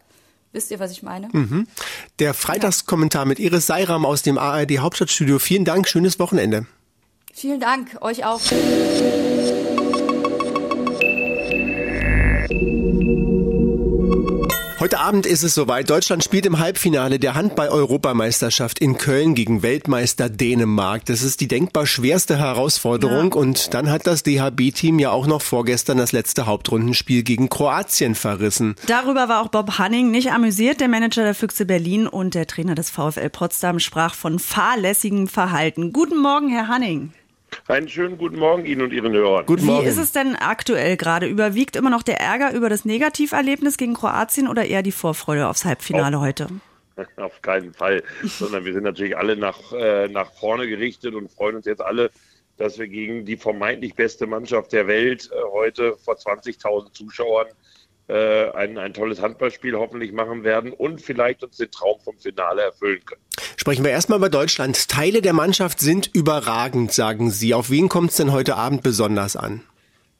Wisst 0.53 0.71
ihr, 0.71 0.79
was 0.79 0.91
ich 0.91 1.03
meine? 1.03 1.29
Mhm. 1.31 1.67
Der 2.19 2.33
Freitagskommentar 2.33 3.27
mit 3.27 3.39
Iris 3.39 3.67
Seiram 3.67 4.07
aus 4.07 4.23
dem 4.23 4.39
ARD 4.39 4.79
Hauptstadtstudio. 4.79 5.39
Vielen 5.39 5.67
Dank, 5.67 5.87
schönes 5.87 6.19
Wochenende. 6.19 6.65
Vielen 7.35 7.61
Dank, 7.61 7.99
euch 8.01 8.25
auch. 8.25 8.41
Heute 14.85 15.01
Abend 15.01 15.25
ist 15.25 15.43
es 15.43 15.55
soweit. 15.55 15.89
Deutschland 15.89 16.23
spielt 16.23 16.45
im 16.45 16.59
Halbfinale 16.59 17.19
der 17.19 17.35
Handball-Europameisterschaft 17.35 18.79
in 18.81 18.99
Köln 18.99 19.35
gegen 19.35 19.63
Weltmeister 19.63 20.29
Dänemark. 20.29 21.07
Das 21.07 21.23
ist 21.23 21.41
die 21.41 21.49
denkbar 21.49 21.87
schwerste 21.87 22.37
Herausforderung. 22.37 23.31
Ja. 23.33 23.41
Und 23.41 23.73
dann 23.73 23.89
hat 23.91 24.07
das 24.07 24.25
DHB-Team 24.25 24.99
ja 24.99 25.11
auch 25.11 25.27
noch 25.27 25.41
vorgestern 25.41 25.97
das 25.97 26.13
letzte 26.13 26.45
Hauptrundenspiel 26.45 27.23
gegen 27.23 27.49
Kroatien 27.49 28.15
verrissen. 28.15 28.75
Darüber 28.87 29.31
war 29.31 29.41
auch 29.41 29.49
Bob 29.49 29.79
Hanning 29.79 30.11
nicht 30.11 30.33
amüsiert. 30.33 30.81
Der 30.81 30.89
Manager 30.89 31.25
der 31.25 31.35
Füchse 31.35 31.65
Berlin 31.65 32.07
und 32.07 32.35
der 32.35 32.47
Trainer 32.47 32.75
des 32.75 32.91
VfL 32.91 33.31
Potsdam 33.31 33.81
sprach 33.81 34.15
von 34.15 34.39
fahrlässigem 34.39 35.29
Verhalten. 35.29 35.95
Guten 35.95 36.21
Morgen, 36.21 36.51
Herr 36.51 36.69
Hanning. 36.69 37.11
Einen 37.69 37.89
schönen 37.89 38.19
guten 38.19 38.39
Morgen 38.39 38.65
Ihnen 38.67 38.83
und 38.83 38.93
Ihren 38.93 39.13
Hörern. 39.13 39.47
Guten 39.47 39.67
Morgen. 39.67 39.85
Wie 39.85 39.89
ist 39.89 39.99
es 39.99 40.13
denn 40.13 40.37
aktuell 40.37 40.97
gerade? 40.97 41.27
Überwiegt 41.27 41.77
immer 41.77 41.91
noch 41.91 42.03
der 42.03 42.21
Ärger 42.21 42.53
über 42.53 42.69
das 42.69 42.85
Negativerlebnis 42.85 43.77
gegen 43.77 43.95
Kroatien 43.95 44.49
oder 44.49 44.65
eher 44.67 44.83
die 44.83 44.93
Vorfreude 44.93 45.49
aufs 45.49 45.65
Halbfinale 45.65 46.19
auf, 46.19 46.23
heute? 46.23 46.49
Auf 47.17 47.43
keinen 47.43 47.75
Fall, 47.75 48.05
sondern 48.23 48.65
wir 48.65 48.73
sind 48.73 48.85
natürlich 48.85 49.17
alle 49.17 49.37
nach, 49.37 49.73
äh, 49.73 50.07
nach 50.09 50.33
vorne 50.33 50.69
gerichtet 50.69 51.15
und 51.15 51.31
freuen 51.31 51.57
uns 51.57 51.67
jetzt 51.67 51.83
alle, 51.83 52.11
dass 52.57 52.79
wir 52.79 52.87
gegen 52.87 53.25
die 53.25 53.37
vermeintlich 53.37 53.95
beste 53.95 54.27
Mannschaft 54.27 54.73
der 54.73 54.87
Welt 54.87 55.29
äh, 55.33 55.43
heute 55.53 55.97
vor 55.97 56.15
20.000 56.15 56.93
Zuschauern 56.93 57.49
äh, 58.09 58.51
ein, 58.51 58.77
ein 58.79 58.93
tolles 58.93 59.23
Handballspiel 59.23 59.75
hoffentlich 59.77 60.13
machen 60.13 60.45
werden 60.45 60.73
und 60.73 61.01
vielleicht 61.01 61.43
uns 61.43 61.57
den 61.57 61.71
Traum 61.71 62.01
vom 62.01 62.19
Finale 62.19 62.63
erfüllen 62.63 63.05
können. 63.05 63.23
Sprechen 63.57 63.85
wir 63.85 63.91
erstmal 63.91 64.19
über 64.19 64.29
Deutschland. 64.29 64.89
Teile 64.89 65.23
der 65.23 65.33
Mannschaft 65.33 65.81
sind 65.81 66.11
überragend, 66.13 66.93
sagen 66.93 67.31
Sie. 67.31 67.55
Auf 67.55 67.71
wen 67.71 67.89
kommt 67.89 68.11
es 68.11 68.17
denn 68.17 68.33
heute 68.33 68.57
Abend 68.57 68.83
besonders 68.83 69.37
an? 69.37 69.63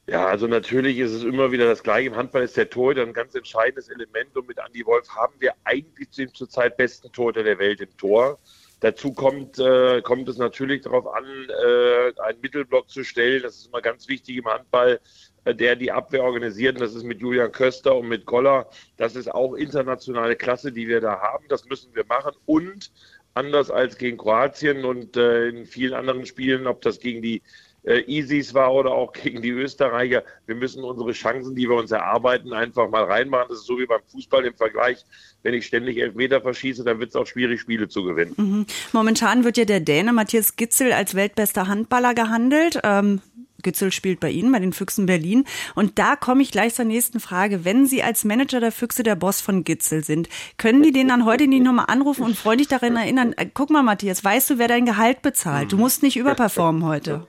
Ja, 0.07 0.27
also 0.27 0.45
natürlich 0.45 0.99
ist 0.99 1.11
es 1.11 1.23
immer 1.23 1.51
wieder 1.51 1.65
das 1.65 1.81
Gleiche. 1.81 2.09
Im 2.09 2.15
Handball 2.15 2.43
ist 2.43 2.57
der 2.57 2.69
Torhüter 2.69 3.01
ein 3.01 3.13
ganz 3.13 3.33
entscheidendes 3.33 3.89
Element 3.89 4.35
und 4.35 4.47
mit 4.47 4.57
Andy 4.63 4.85
Wolf 4.85 5.09
haben 5.09 5.33
wir 5.39 5.53
eigentlich 5.63 6.09
den 6.11 6.31
zurzeit 6.33 6.77
besten 6.77 7.11
Torhüter 7.11 7.43
der 7.43 7.57
Welt 7.57 7.81
im 7.81 7.97
Tor. 7.97 8.37
Dazu 8.81 9.13
kommt, 9.13 9.57
äh, 9.59 10.01
kommt 10.01 10.27
es 10.29 10.37
natürlich 10.37 10.81
darauf 10.81 11.07
an, 11.07 11.25
äh, 11.25 12.21
einen 12.21 12.41
Mittelblock 12.41 12.89
zu 12.89 13.03
stellen. 13.03 13.41
Das 13.43 13.55
ist 13.55 13.67
immer 13.67 13.81
ganz 13.81 14.07
wichtig 14.07 14.37
im 14.37 14.45
Handball, 14.45 14.99
äh, 15.45 15.55
der 15.55 15.75
die 15.75 15.91
Abwehr 15.91 16.23
organisiert. 16.23 16.75
Und 16.75 16.81
das 16.81 16.93
ist 16.93 17.03
mit 17.03 17.21
Julian 17.21 17.51
Köster 17.51 17.95
und 17.95 18.07
mit 18.09 18.25
Goller. 18.25 18.69
Das 18.97 19.15
ist 19.15 19.33
auch 19.33 19.53
internationale 19.53 20.35
Klasse, 20.35 20.71
die 20.71 20.87
wir 20.87 21.01
da 21.01 21.19
haben. 21.19 21.45
Das 21.47 21.65
müssen 21.65 21.95
wir 21.95 22.05
machen. 22.05 22.33
Und 22.45 22.91
anders 23.33 23.69
als 23.69 23.97
gegen 23.97 24.17
Kroatien 24.17 24.85
und 24.85 25.17
äh, 25.17 25.47
in 25.49 25.65
vielen 25.65 25.93
anderen 25.93 26.25
Spielen, 26.25 26.67
ob 26.67 26.81
das 26.81 26.99
gegen 26.99 27.21
die 27.21 27.41
äh, 27.85 28.03
Isis 28.07 28.53
war 28.53 28.73
oder 28.73 28.91
auch 28.91 29.13
gegen 29.13 29.41
die 29.41 29.49
Österreicher. 29.49 30.23
Wir 30.45 30.55
müssen 30.55 30.83
unsere 30.83 31.11
Chancen, 31.11 31.55
die 31.55 31.69
wir 31.69 31.75
uns 31.75 31.91
erarbeiten, 31.91 32.53
einfach 32.53 32.89
mal 32.89 33.03
reinmachen. 33.03 33.47
Das 33.49 33.59
ist 33.59 33.65
so 33.65 33.77
wie 33.77 33.85
beim 33.85 34.01
Fußball 34.11 34.45
im 34.45 34.55
Vergleich. 34.55 35.05
Wenn 35.43 35.53
ich 35.53 35.67
ständig 35.67 35.97
Elfmeter 35.97 36.41
verschieße, 36.41 36.83
dann 36.83 36.99
wird 36.99 37.09
es 37.09 37.15
auch 37.15 37.27
schwierig, 37.27 37.61
Spiele 37.61 37.87
zu 37.87 38.03
gewinnen. 38.03 38.33
Mhm. 38.37 38.65
Momentan 38.91 39.43
wird 39.43 39.57
ja 39.57 39.65
der 39.65 39.79
Däne 39.79 40.13
Matthias 40.13 40.55
Gitzel 40.55 40.91
als 40.91 41.15
weltbester 41.15 41.67
Handballer 41.67 42.13
gehandelt. 42.13 42.79
Ähm 42.83 43.21
Gützel 43.65 43.91
spielt 43.91 44.19
bei 44.19 44.29
Ihnen, 44.29 44.51
bei 44.51 44.59
den 44.59 44.73
Füchsen 44.73 45.07
Berlin. 45.07 45.43
Und 45.73 45.97
da 45.97 46.15
komme 46.15 46.43
ich 46.43 46.51
gleich 46.51 46.75
zur 46.75 46.85
nächsten 46.85 47.19
Frage. 47.19 47.65
Wenn 47.65 47.87
Sie 47.87 48.03
als 48.03 48.23
Manager 48.23 48.59
der 48.59 48.71
Füchse 48.71 49.01
der 49.01 49.15
Boss 49.15 49.41
von 49.41 49.63
Gitzel 49.63 50.03
sind, 50.03 50.29
können 50.57 50.83
die 50.83 50.91
den 50.91 51.07
dann 51.07 51.25
heute 51.25 51.47
nicht 51.47 51.63
nochmal 51.63 51.85
anrufen 51.87 52.23
und 52.23 52.37
freundlich 52.37 52.67
daran 52.67 52.95
erinnern, 52.95 53.33
äh, 53.37 53.47
guck 53.51 53.71
mal 53.71 53.81
Matthias, 53.81 54.23
weißt 54.23 54.51
du, 54.51 54.59
wer 54.59 54.67
dein 54.67 54.85
Gehalt 54.85 55.23
bezahlt? 55.23 55.71
Du 55.71 55.77
musst 55.77 56.03
nicht 56.03 56.15
überperformen 56.15 56.85
heute. 56.85 57.27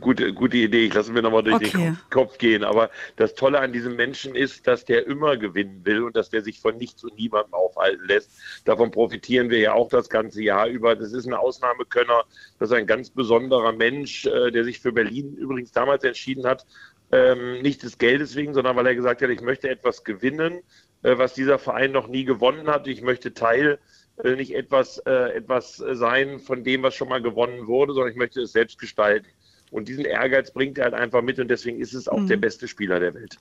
Gute, 0.00 0.32
gute 0.32 0.56
Idee. 0.56 0.86
Ich 0.86 0.94
lasse 0.94 1.12
mir 1.12 1.22
nochmal 1.22 1.42
durch 1.42 1.56
okay. 1.56 1.78
den 1.78 1.98
Kopf 2.10 2.38
gehen. 2.38 2.62
Aber 2.62 2.90
das 3.16 3.34
Tolle 3.34 3.58
an 3.58 3.72
diesem 3.72 3.96
Menschen 3.96 4.36
ist, 4.36 4.68
dass 4.68 4.84
der 4.84 5.06
immer 5.06 5.36
gewinnen 5.36 5.80
will 5.84 6.04
und 6.04 6.14
dass 6.14 6.30
der 6.30 6.42
sich 6.42 6.60
von 6.60 6.76
nichts 6.76 7.02
und 7.02 7.16
niemandem 7.16 7.54
aufhalten 7.54 8.06
lässt. 8.06 8.30
Davon 8.64 8.92
profitieren 8.92 9.50
wir 9.50 9.58
ja 9.58 9.72
auch 9.72 9.88
das 9.88 10.08
ganze 10.08 10.42
Jahr 10.42 10.68
über. 10.68 10.94
Das 10.94 11.12
ist 11.12 11.26
ein 11.26 11.34
Ausnahmekönner. 11.34 12.24
Das 12.58 12.70
ist 12.70 12.76
ein 12.76 12.86
ganz 12.86 13.10
besonderer 13.10 13.72
Mensch, 13.72 14.26
äh, 14.26 14.50
der 14.50 14.64
sich 14.64 14.80
für 14.80 14.92
Berlin 14.92 15.34
übrigens 15.34 15.72
damals 15.72 16.04
entschieden 16.04 16.46
hat, 16.46 16.66
ähm, 17.12 17.62
nicht 17.62 17.82
des 17.82 17.98
Geldes 17.98 18.34
wegen, 18.34 18.54
sondern 18.54 18.76
weil 18.76 18.86
er 18.86 18.94
gesagt 18.94 19.22
hat, 19.22 19.30
ich 19.30 19.40
möchte 19.40 19.68
etwas 19.68 20.04
gewinnen, 20.04 20.60
äh, 21.02 21.18
was 21.18 21.34
dieser 21.34 21.58
Verein 21.58 21.92
noch 21.92 22.08
nie 22.08 22.24
gewonnen 22.24 22.68
hat. 22.68 22.88
Ich 22.88 23.02
möchte 23.02 23.34
Teil 23.34 23.78
äh, 24.24 24.34
nicht 24.34 24.54
etwas, 24.54 24.98
äh, 25.06 25.36
etwas 25.36 25.76
sein 25.76 26.40
von 26.40 26.64
dem, 26.64 26.82
was 26.82 26.94
schon 26.94 27.08
mal 27.08 27.22
gewonnen 27.22 27.66
wurde, 27.66 27.92
sondern 27.92 28.10
ich 28.10 28.18
möchte 28.18 28.40
es 28.42 28.52
selbst 28.52 28.78
gestalten. 28.78 29.28
Und 29.76 29.88
diesen 29.88 30.06
Ehrgeiz 30.06 30.50
bringt 30.52 30.78
er 30.78 30.84
halt 30.84 30.94
einfach 30.94 31.20
mit 31.20 31.38
und 31.38 31.48
deswegen 31.48 31.78
ist 31.80 31.92
es 31.92 32.08
auch 32.08 32.18
mhm. 32.18 32.28
der 32.28 32.38
beste 32.38 32.66
Spieler 32.66 32.98
der 32.98 33.12
Welt. 33.12 33.36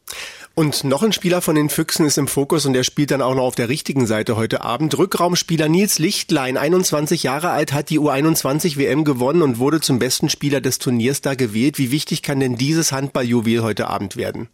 Und 0.54 0.84
noch 0.84 1.02
ein 1.02 1.13
Spieler 1.13 1.41
von 1.41 1.56
den 1.56 1.69
Füchsen 1.69 2.06
ist 2.06 2.17
im 2.17 2.28
Fokus 2.28 2.65
und 2.65 2.74
der 2.74 2.84
spielt 2.84 3.12
dann 3.12 3.21
auch 3.21 3.36
noch 3.36 3.43
auf 3.43 3.56
der 3.56 3.69
richtigen 3.69 4.06
Seite 4.06 4.36
heute 4.36 4.60
Abend. 4.62 4.98
Rückraumspieler 4.98 5.69
Nils 5.69 5.98
Lichtlein, 5.98 6.58
21 6.58 7.24
Jahre 7.24 7.52
alt, 7.52 7.71
hat 7.71 7.89
die 7.89 8.00
U21 8.00 8.78
WM 8.78 9.06
gewonnen 9.06 9.41
und 9.41 9.60
wurde 9.60 9.80
zum 9.80 9.98
besten 9.98 10.28
Spieler 10.28 10.60
des 10.60 10.78
Turniers 10.78 11.21
da 11.21 11.36
gewählt. 11.36 11.78
Wie 11.78 11.91
wichtig 11.91 12.21
kann 12.21 12.41
denn 12.41 12.58
dieses 12.58 12.91
Handballjuwel 12.91 13.63
heute 13.63 13.88
Abend 13.88 14.17
werden? 14.17 14.50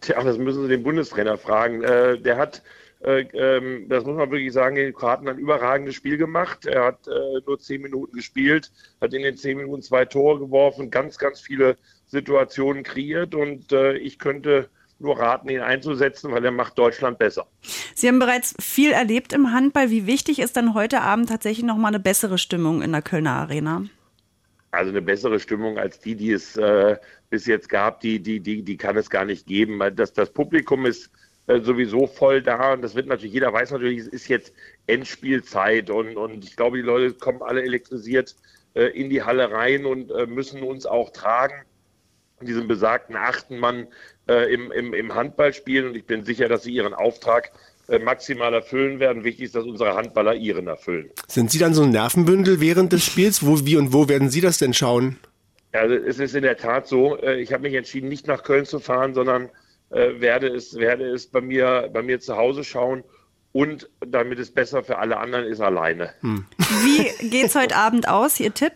Tja, 0.00 0.22
das 0.22 0.38
müssen 0.38 0.62
Sie 0.62 0.68
den 0.68 0.82
Bundestrainer 0.82 1.36
fragen. 1.36 1.82
Äh, 1.82 2.18
der 2.18 2.38
hat 2.38 2.62
das 3.02 4.04
muss 4.04 4.16
man 4.16 4.30
wirklich 4.30 4.52
sagen, 4.52 4.76
die 4.76 4.92
Kroaten 4.92 5.26
ein 5.26 5.38
überragendes 5.38 5.94
Spiel 5.94 6.18
gemacht. 6.18 6.66
Er 6.66 6.84
hat 6.84 7.08
äh, 7.08 7.40
nur 7.46 7.58
zehn 7.58 7.80
Minuten 7.80 8.14
gespielt, 8.14 8.70
hat 9.00 9.14
in 9.14 9.22
den 9.22 9.38
zehn 9.38 9.56
Minuten 9.56 9.80
zwei 9.80 10.04
Tore 10.04 10.38
geworfen, 10.38 10.90
ganz, 10.90 11.16
ganz 11.16 11.40
viele 11.40 11.78
Situationen 12.06 12.82
kreiert 12.82 13.34
und 13.34 13.72
äh, 13.72 13.96
ich 13.96 14.18
könnte 14.18 14.68
nur 14.98 15.18
raten, 15.18 15.48
ihn 15.48 15.60
einzusetzen, 15.60 16.30
weil 16.30 16.44
er 16.44 16.50
macht 16.50 16.78
Deutschland 16.78 17.18
besser. 17.18 17.46
Sie 17.94 18.06
haben 18.06 18.18
bereits 18.18 18.54
viel 18.60 18.92
erlebt 18.92 19.32
im 19.32 19.52
Handball. 19.52 19.88
Wie 19.88 20.06
wichtig 20.06 20.38
ist 20.38 20.58
dann 20.58 20.74
heute 20.74 21.00
Abend 21.00 21.30
tatsächlich 21.30 21.64
nochmal 21.64 21.90
eine 21.90 22.00
bessere 22.00 22.36
Stimmung 22.36 22.82
in 22.82 22.92
der 22.92 23.00
Kölner 23.00 23.32
Arena? 23.32 23.84
Also 24.72 24.90
eine 24.90 25.00
bessere 25.02 25.40
Stimmung 25.40 25.78
als 25.78 26.00
die, 26.00 26.14
die 26.14 26.32
es 26.32 26.56
äh, 26.56 26.96
bis 27.30 27.46
jetzt 27.46 27.68
gab, 27.70 28.00
die, 28.00 28.20
die, 28.20 28.40
die, 28.40 28.62
die 28.62 28.76
kann 28.76 28.96
es 28.96 29.08
gar 29.08 29.24
nicht 29.24 29.46
geben. 29.46 29.80
Das, 29.96 30.12
das 30.12 30.30
Publikum 30.30 30.84
ist 30.84 31.10
äh, 31.50 31.60
sowieso 31.62 32.06
voll 32.06 32.42
da 32.42 32.72
und 32.74 32.82
das 32.82 32.94
wird 32.94 33.08
natürlich, 33.08 33.34
jeder 33.34 33.52
weiß 33.52 33.72
natürlich, 33.72 33.98
es 33.98 34.06
ist 34.06 34.28
jetzt 34.28 34.52
Endspielzeit 34.86 35.90
und, 35.90 36.16
und 36.16 36.44
ich 36.44 36.54
glaube, 36.54 36.76
die 36.76 36.82
Leute 36.82 37.12
kommen 37.14 37.42
alle 37.42 37.62
elektrisiert 37.62 38.36
äh, 38.74 38.84
in 38.84 39.10
die 39.10 39.22
Halle 39.22 39.50
rein 39.50 39.84
und 39.84 40.12
äh, 40.12 40.26
müssen 40.26 40.62
uns 40.62 40.86
auch 40.86 41.10
tragen, 41.10 41.54
diesen 42.40 42.68
besagten 42.68 43.16
achten 43.16 43.58
Mann 43.58 43.88
äh, 44.28 44.52
im, 44.52 44.70
im, 44.70 44.94
im 44.94 45.14
Handball 45.14 45.52
spielen 45.52 45.88
und 45.88 45.96
ich 45.96 46.04
bin 46.06 46.24
sicher, 46.24 46.48
dass 46.48 46.62
sie 46.62 46.72
ihren 46.72 46.94
Auftrag 46.94 47.50
äh, 47.88 47.98
maximal 47.98 48.54
erfüllen 48.54 49.00
werden. 49.00 49.24
Wichtig 49.24 49.46
ist, 49.46 49.56
dass 49.56 49.64
unsere 49.64 49.96
Handballer 49.96 50.34
ihren 50.34 50.68
erfüllen. 50.68 51.10
Sind 51.26 51.50
Sie 51.50 51.58
dann 51.58 51.74
so 51.74 51.82
ein 51.82 51.90
Nervenbündel 51.90 52.60
während 52.60 52.92
des 52.92 53.04
Spiels? 53.04 53.44
Wo, 53.44 53.66
wie 53.66 53.76
und 53.76 53.92
wo 53.92 54.08
werden 54.08 54.30
Sie 54.30 54.40
das 54.40 54.58
denn 54.58 54.72
schauen? 54.72 55.18
Also 55.72 55.96
es 55.96 56.20
ist 56.20 56.36
in 56.36 56.42
der 56.42 56.56
Tat 56.56 56.86
so, 56.86 57.20
ich 57.22 57.52
habe 57.52 57.62
mich 57.62 57.74
entschieden, 57.74 58.08
nicht 58.08 58.26
nach 58.26 58.42
Köln 58.42 58.66
zu 58.66 58.80
fahren, 58.80 59.14
sondern 59.14 59.50
äh, 59.90 60.20
werde 60.20 60.48
es, 60.48 60.76
werde 60.76 61.08
es 61.10 61.26
bei 61.26 61.40
mir, 61.40 61.90
bei 61.92 62.02
mir 62.02 62.20
zu 62.20 62.36
Hause 62.36 62.64
schauen 62.64 63.04
und 63.52 63.88
damit 64.06 64.38
es 64.38 64.50
besser 64.50 64.82
für 64.82 64.98
alle 64.98 65.16
anderen 65.18 65.44
ist, 65.44 65.60
alleine. 65.60 66.14
Hm. 66.20 66.46
Wie 66.84 67.28
geht's 67.28 67.54
heute 67.54 67.76
Abend 67.76 68.08
aus? 68.08 68.38
Ihr 68.40 68.54
Tipp? 68.54 68.74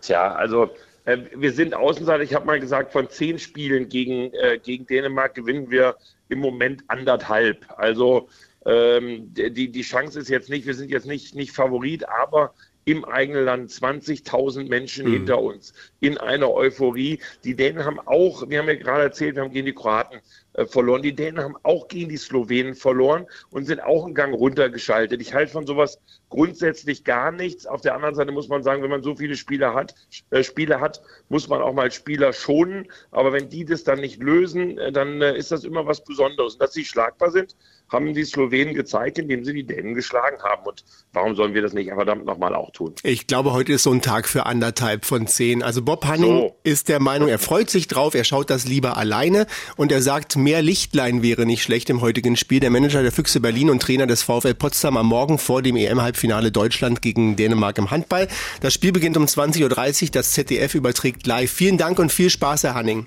Tja, 0.00 0.34
also 0.34 0.70
äh, 1.04 1.18
wir 1.34 1.52
sind 1.52 1.74
Außenseiter. 1.74 2.22
Ich 2.22 2.34
habe 2.34 2.46
mal 2.46 2.60
gesagt, 2.60 2.92
von 2.92 3.10
zehn 3.10 3.38
Spielen 3.38 3.88
gegen, 3.88 4.32
äh, 4.34 4.58
gegen 4.62 4.86
Dänemark 4.86 5.34
gewinnen 5.34 5.70
wir 5.70 5.96
im 6.28 6.38
Moment 6.38 6.84
anderthalb. 6.88 7.66
Also 7.76 8.28
ähm, 8.66 9.32
die, 9.34 9.70
die 9.70 9.82
Chance 9.82 10.20
ist 10.20 10.28
jetzt 10.28 10.50
nicht, 10.50 10.66
wir 10.66 10.74
sind 10.74 10.90
jetzt 10.90 11.06
nicht, 11.06 11.34
nicht 11.34 11.52
Favorit, 11.52 12.08
aber 12.08 12.54
im 12.88 13.04
eigenen 13.04 13.44
Land 13.44 13.70
20.000 13.70 14.66
Menschen 14.66 15.06
mhm. 15.06 15.12
hinter 15.12 15.42
uns 15.42 15.74
in 16.00 16.16
einer 16.16 16.50
Euphorie. 16.50 17.20
Die 17.44 17.54
Dänen 17.54 17.84
haben 17.84 18.00
auch, 18.00 18.48
wir 18.48 18.60
haben 18.60 18.68
ja 18.68 18.76
gerade 18.76 19.02
erzählt, 19.02 19.36
wir 19.36 19.42
haben 19.42 19.52
gegen 19.52 19.66
die 19.66 19.74
Kroaten 19.74 20.20
äh, 20.58 20.66
verloren. 20.66 21.02
Die 21.02 21.14
Dänen 21.14 21.42
haben 21.42 21.56
auch 21.62 21.88
gegen 21.88 22.08
die 22.08 22.16
Slowenen 22.16 22.74
verloren 22.74 23.26
und 23.50 23.64
sind 23.64 23.80
auch 23.80 24.04
einen 24.04 24.14
Gang 24.14 24.34
runtergeschaltet. 24.34 25.20
Ich 25.20 25.32
halte 25.32 25.52
von 25.52 25.66
sowas 25.66 25.98
grundsätzlich 26.30 27.04
gar 27.04 27.30
nichts. 27.30 27.66
Auf 27.66 27.80
der 27.80 27.94
anderen 27.94 28.14
Seite 28.14 28.32
muss 28.32 28.48
man 28.48 28.62
sagen, 28.62 28.82
wenn 28.82 28.90
man 28.90 29.02
so 29.02 29.14
viele 29.14 29.36
Spieler 29.36 29.74
hat, 29.74 29.94
äh, 30.30 30.42
Spiele 30.42 30.80
hat, 30.80 31.00
muss 31.28 31.48
man 31.48 31.62
auch 31.62 31.72
mal 31.72 31.90
Spieler 31.92 32.32
schonen. 32.32 32.88
Aber 33.12 33.32
wenn 33.32 33.48
die 33.48 33.64
das 33.64 33.84
dann 33.84 34.00
nicht 34.00 34.20
lösen, 34.22 34.78
äh, 34.78 34.90
dann 34.90 35.22
äh, 35.22 35.36
ist 35.36 35.52
das 35.52 35.64
immer 35.64 35.86
was 35.86 36.02
Besonderes. 36.04 36.54
Und 36.54 36.62
dass 36.62 36.72
sie 36.72 36.84
schlagbar 36.84 37.30
sind, 37.30 37.54
haben 37.90 38.12
die 38.12 38.24
Slowenen 38.24 38.74
gezeigt, 38.74 39.18
indem 39.18 39.44
sie 39.44 39.54
die 39.54 39.64
Dänen 39.64 39.94
geschlagen 39.94 40.42
haben. 40.42 40.66
Und 40.66 40.84
warum 41.12 41.34
sollen 41.34 41.54
wir 41.54 41.62
das 41.62 41.72
nicht 41.72 41.88
verdammt 41.88 42.24
nochmal 42.26 42.54
auch 42.54 42.70
tun? 42.70 42.94
Ich 43.02 43.26
glaube, 43.26 43.52
heute 43.52 43.72
ist 43.72 43.82
so 43.82 43.92
ein 43.92 44.02
Tag 44.02 44.28
für 44.28 44.46
anderthalb 44.46 45.04
von 45.04 45.26
zehn. 45.26 45.62
Also 45.62 45.82
Bob 45.82 46.04
Hanning 46.04 46.38
so. 46.38 46.56
ist 46.64 46.88
der 46.88 47.00
Meinung, 47.00 47.28
er 47.28 47.38
freut 47.38 47.70
sich 47.70 47.88
drauf, 47.88 48.14
er 48.14 48.24
schaut 48.24 48.50
das 48.50 48.66
lieber 48.66 48.96
alleine 48.96 49.46
und 49.76 49.92
er 49.92 50.02
sagt, 50.02 50.36
mehr 50.48 50.62
Lichtlein 50.62 51.22
wäre 51.22 51.44
nicht 51.44 51.62
schlecht 51.62 51.90
im 51.90 52.00
heutigen 52.00 52.34
Spiel. 52.34 52.58
Der 52.58 52.70
Manager 52.70 53.02
der 53.02 53.12
Füchse 53.12 53.38
Berlin 53.38 53.68
und 53.68 53.82
Trainer 53.82 54.06
des 54.06 54.22
VfL 54.22 54.54
Potsdam 54.54 54.96
am 54.96 55.04
Morgen 55.04 55.36
vor 55.36 55.60
dem 55.60 55.76
EM-Halbfinale 55.76 56.50
Deutschland 56.50 57.02
gegen 57.02 57.36
Dänemark 57.36 57.76
im 57.76 57.90
Handball. 57.90 58.28
Das 58.62 58.72
Spiel 58.72 58.92
beginnt 58.92 59.18
um 59.18 59.26
20.30 59.26 60.04
Uhr. 60.04 60.08
Das 60.12 60.30
ZDF 60.30 60.74
überträgt 60.74 61.26
live. 61.26 61.50
Vielen 61.50 61.76
Dank 61.76 61.98
und 61.98 62.10
viel 62.10 62.30
Spaß, 62.30 62.62
Herr 62.62 62.72
Hanning. 62.72 63.04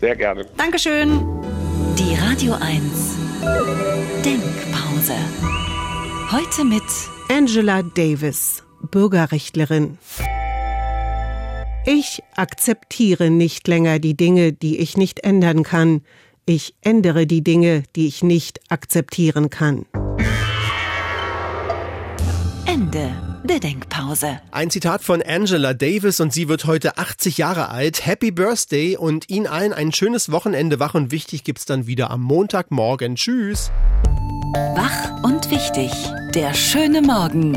Sehr 0.00 0.16
gerne. 0.16 0.46
Dankeschön. 0.56 1.20
Die 1.98 2.14
Radio 2.14 2.54
1 2.54 2.82
Denkpause. 4.24 5.16
Heute 6.32 6.64
mit 6.64 6.82
Angela 7.28 7.82
Davis, 7.82 8.62
Bürgerrechtlerin. 8.90 9.98
Ich 11.84 12.22
akzeptiere 12.36 13.28
nicht 13.28 13.68
länger 13.68 13.98
die 13.98 14.16
Dinge, 14.16 14.54
die 14.54 14.78
ich 14.78 14.96
nicht 14.96 15.24
ändern 15.24 15.62
kann. 15.62 16.00
Ich 16.52 16.74
ändere 16.80 17.28
die 17.28 17.44
Dinge, 17.44 17.84
die 17.94 18.08
ich 18.08 18.24
nicht 18.24 18.72
akzeptieren 18.72 19.50
kann. 19.50 19.86
Ende 22.66 23.12
der 23.44 23.60
Denkpause. 23.60 24.40
Ein 24.50 24.68
Zitat 24.68 25.04
von 25.04 25.22
Angela 25.22 25.74
Davis 25.74 26.18
und 26.18 26.32
sie 26.32 26.48
wird 26.48 26.64
heute 26.64 26.98
80 26.98 27.38
Jahre 27.38 27.68
alt. 27.68 28.04
Happy 28.04 28.32
Birthday 28.32 28.96
und 28.96 29.30
Ihnen 29.30 29.46
allen 29.46 29.72
ein 29.72 29.92
schönes 29.92 30.32
Wochenende. 30.32 30.80
Wach 30.80 30.94
und 30.94 31.12
wichtig 31.12 31.44
gibt's 31.44 31.66
dann 31.66 31.86
wieder 31.86 32.10
am 32.10 32.22
Montagmorgen. 32.22 33.14
Tschüss. 33.14 33.70
Wach 34.74 35.22
und 35.22 35.52
wichtig. 35.52 35.92
Der 36.34 36.52
schöne 36.54 37.00
Morgen. 37.00 37.52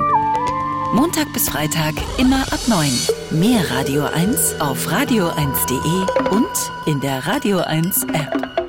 Montag 0.93 1.33
bis 1.33 1.49
Freitag 1.49 1.95
immer 2.19 2.43
ab 2.53 2.59
9. 2.67 2.91
Mehr 3.31 3.71
Radio 3.71 4.03
1 4.03 4.61
auf 4.61 4.87
radio1.de 4.87 6.29
und 6.29 6.47
in 6.85 7.01
der 7.01 7.25
Radio 7.25 7.57
1 7.57 8.03
App. 8.13 8.62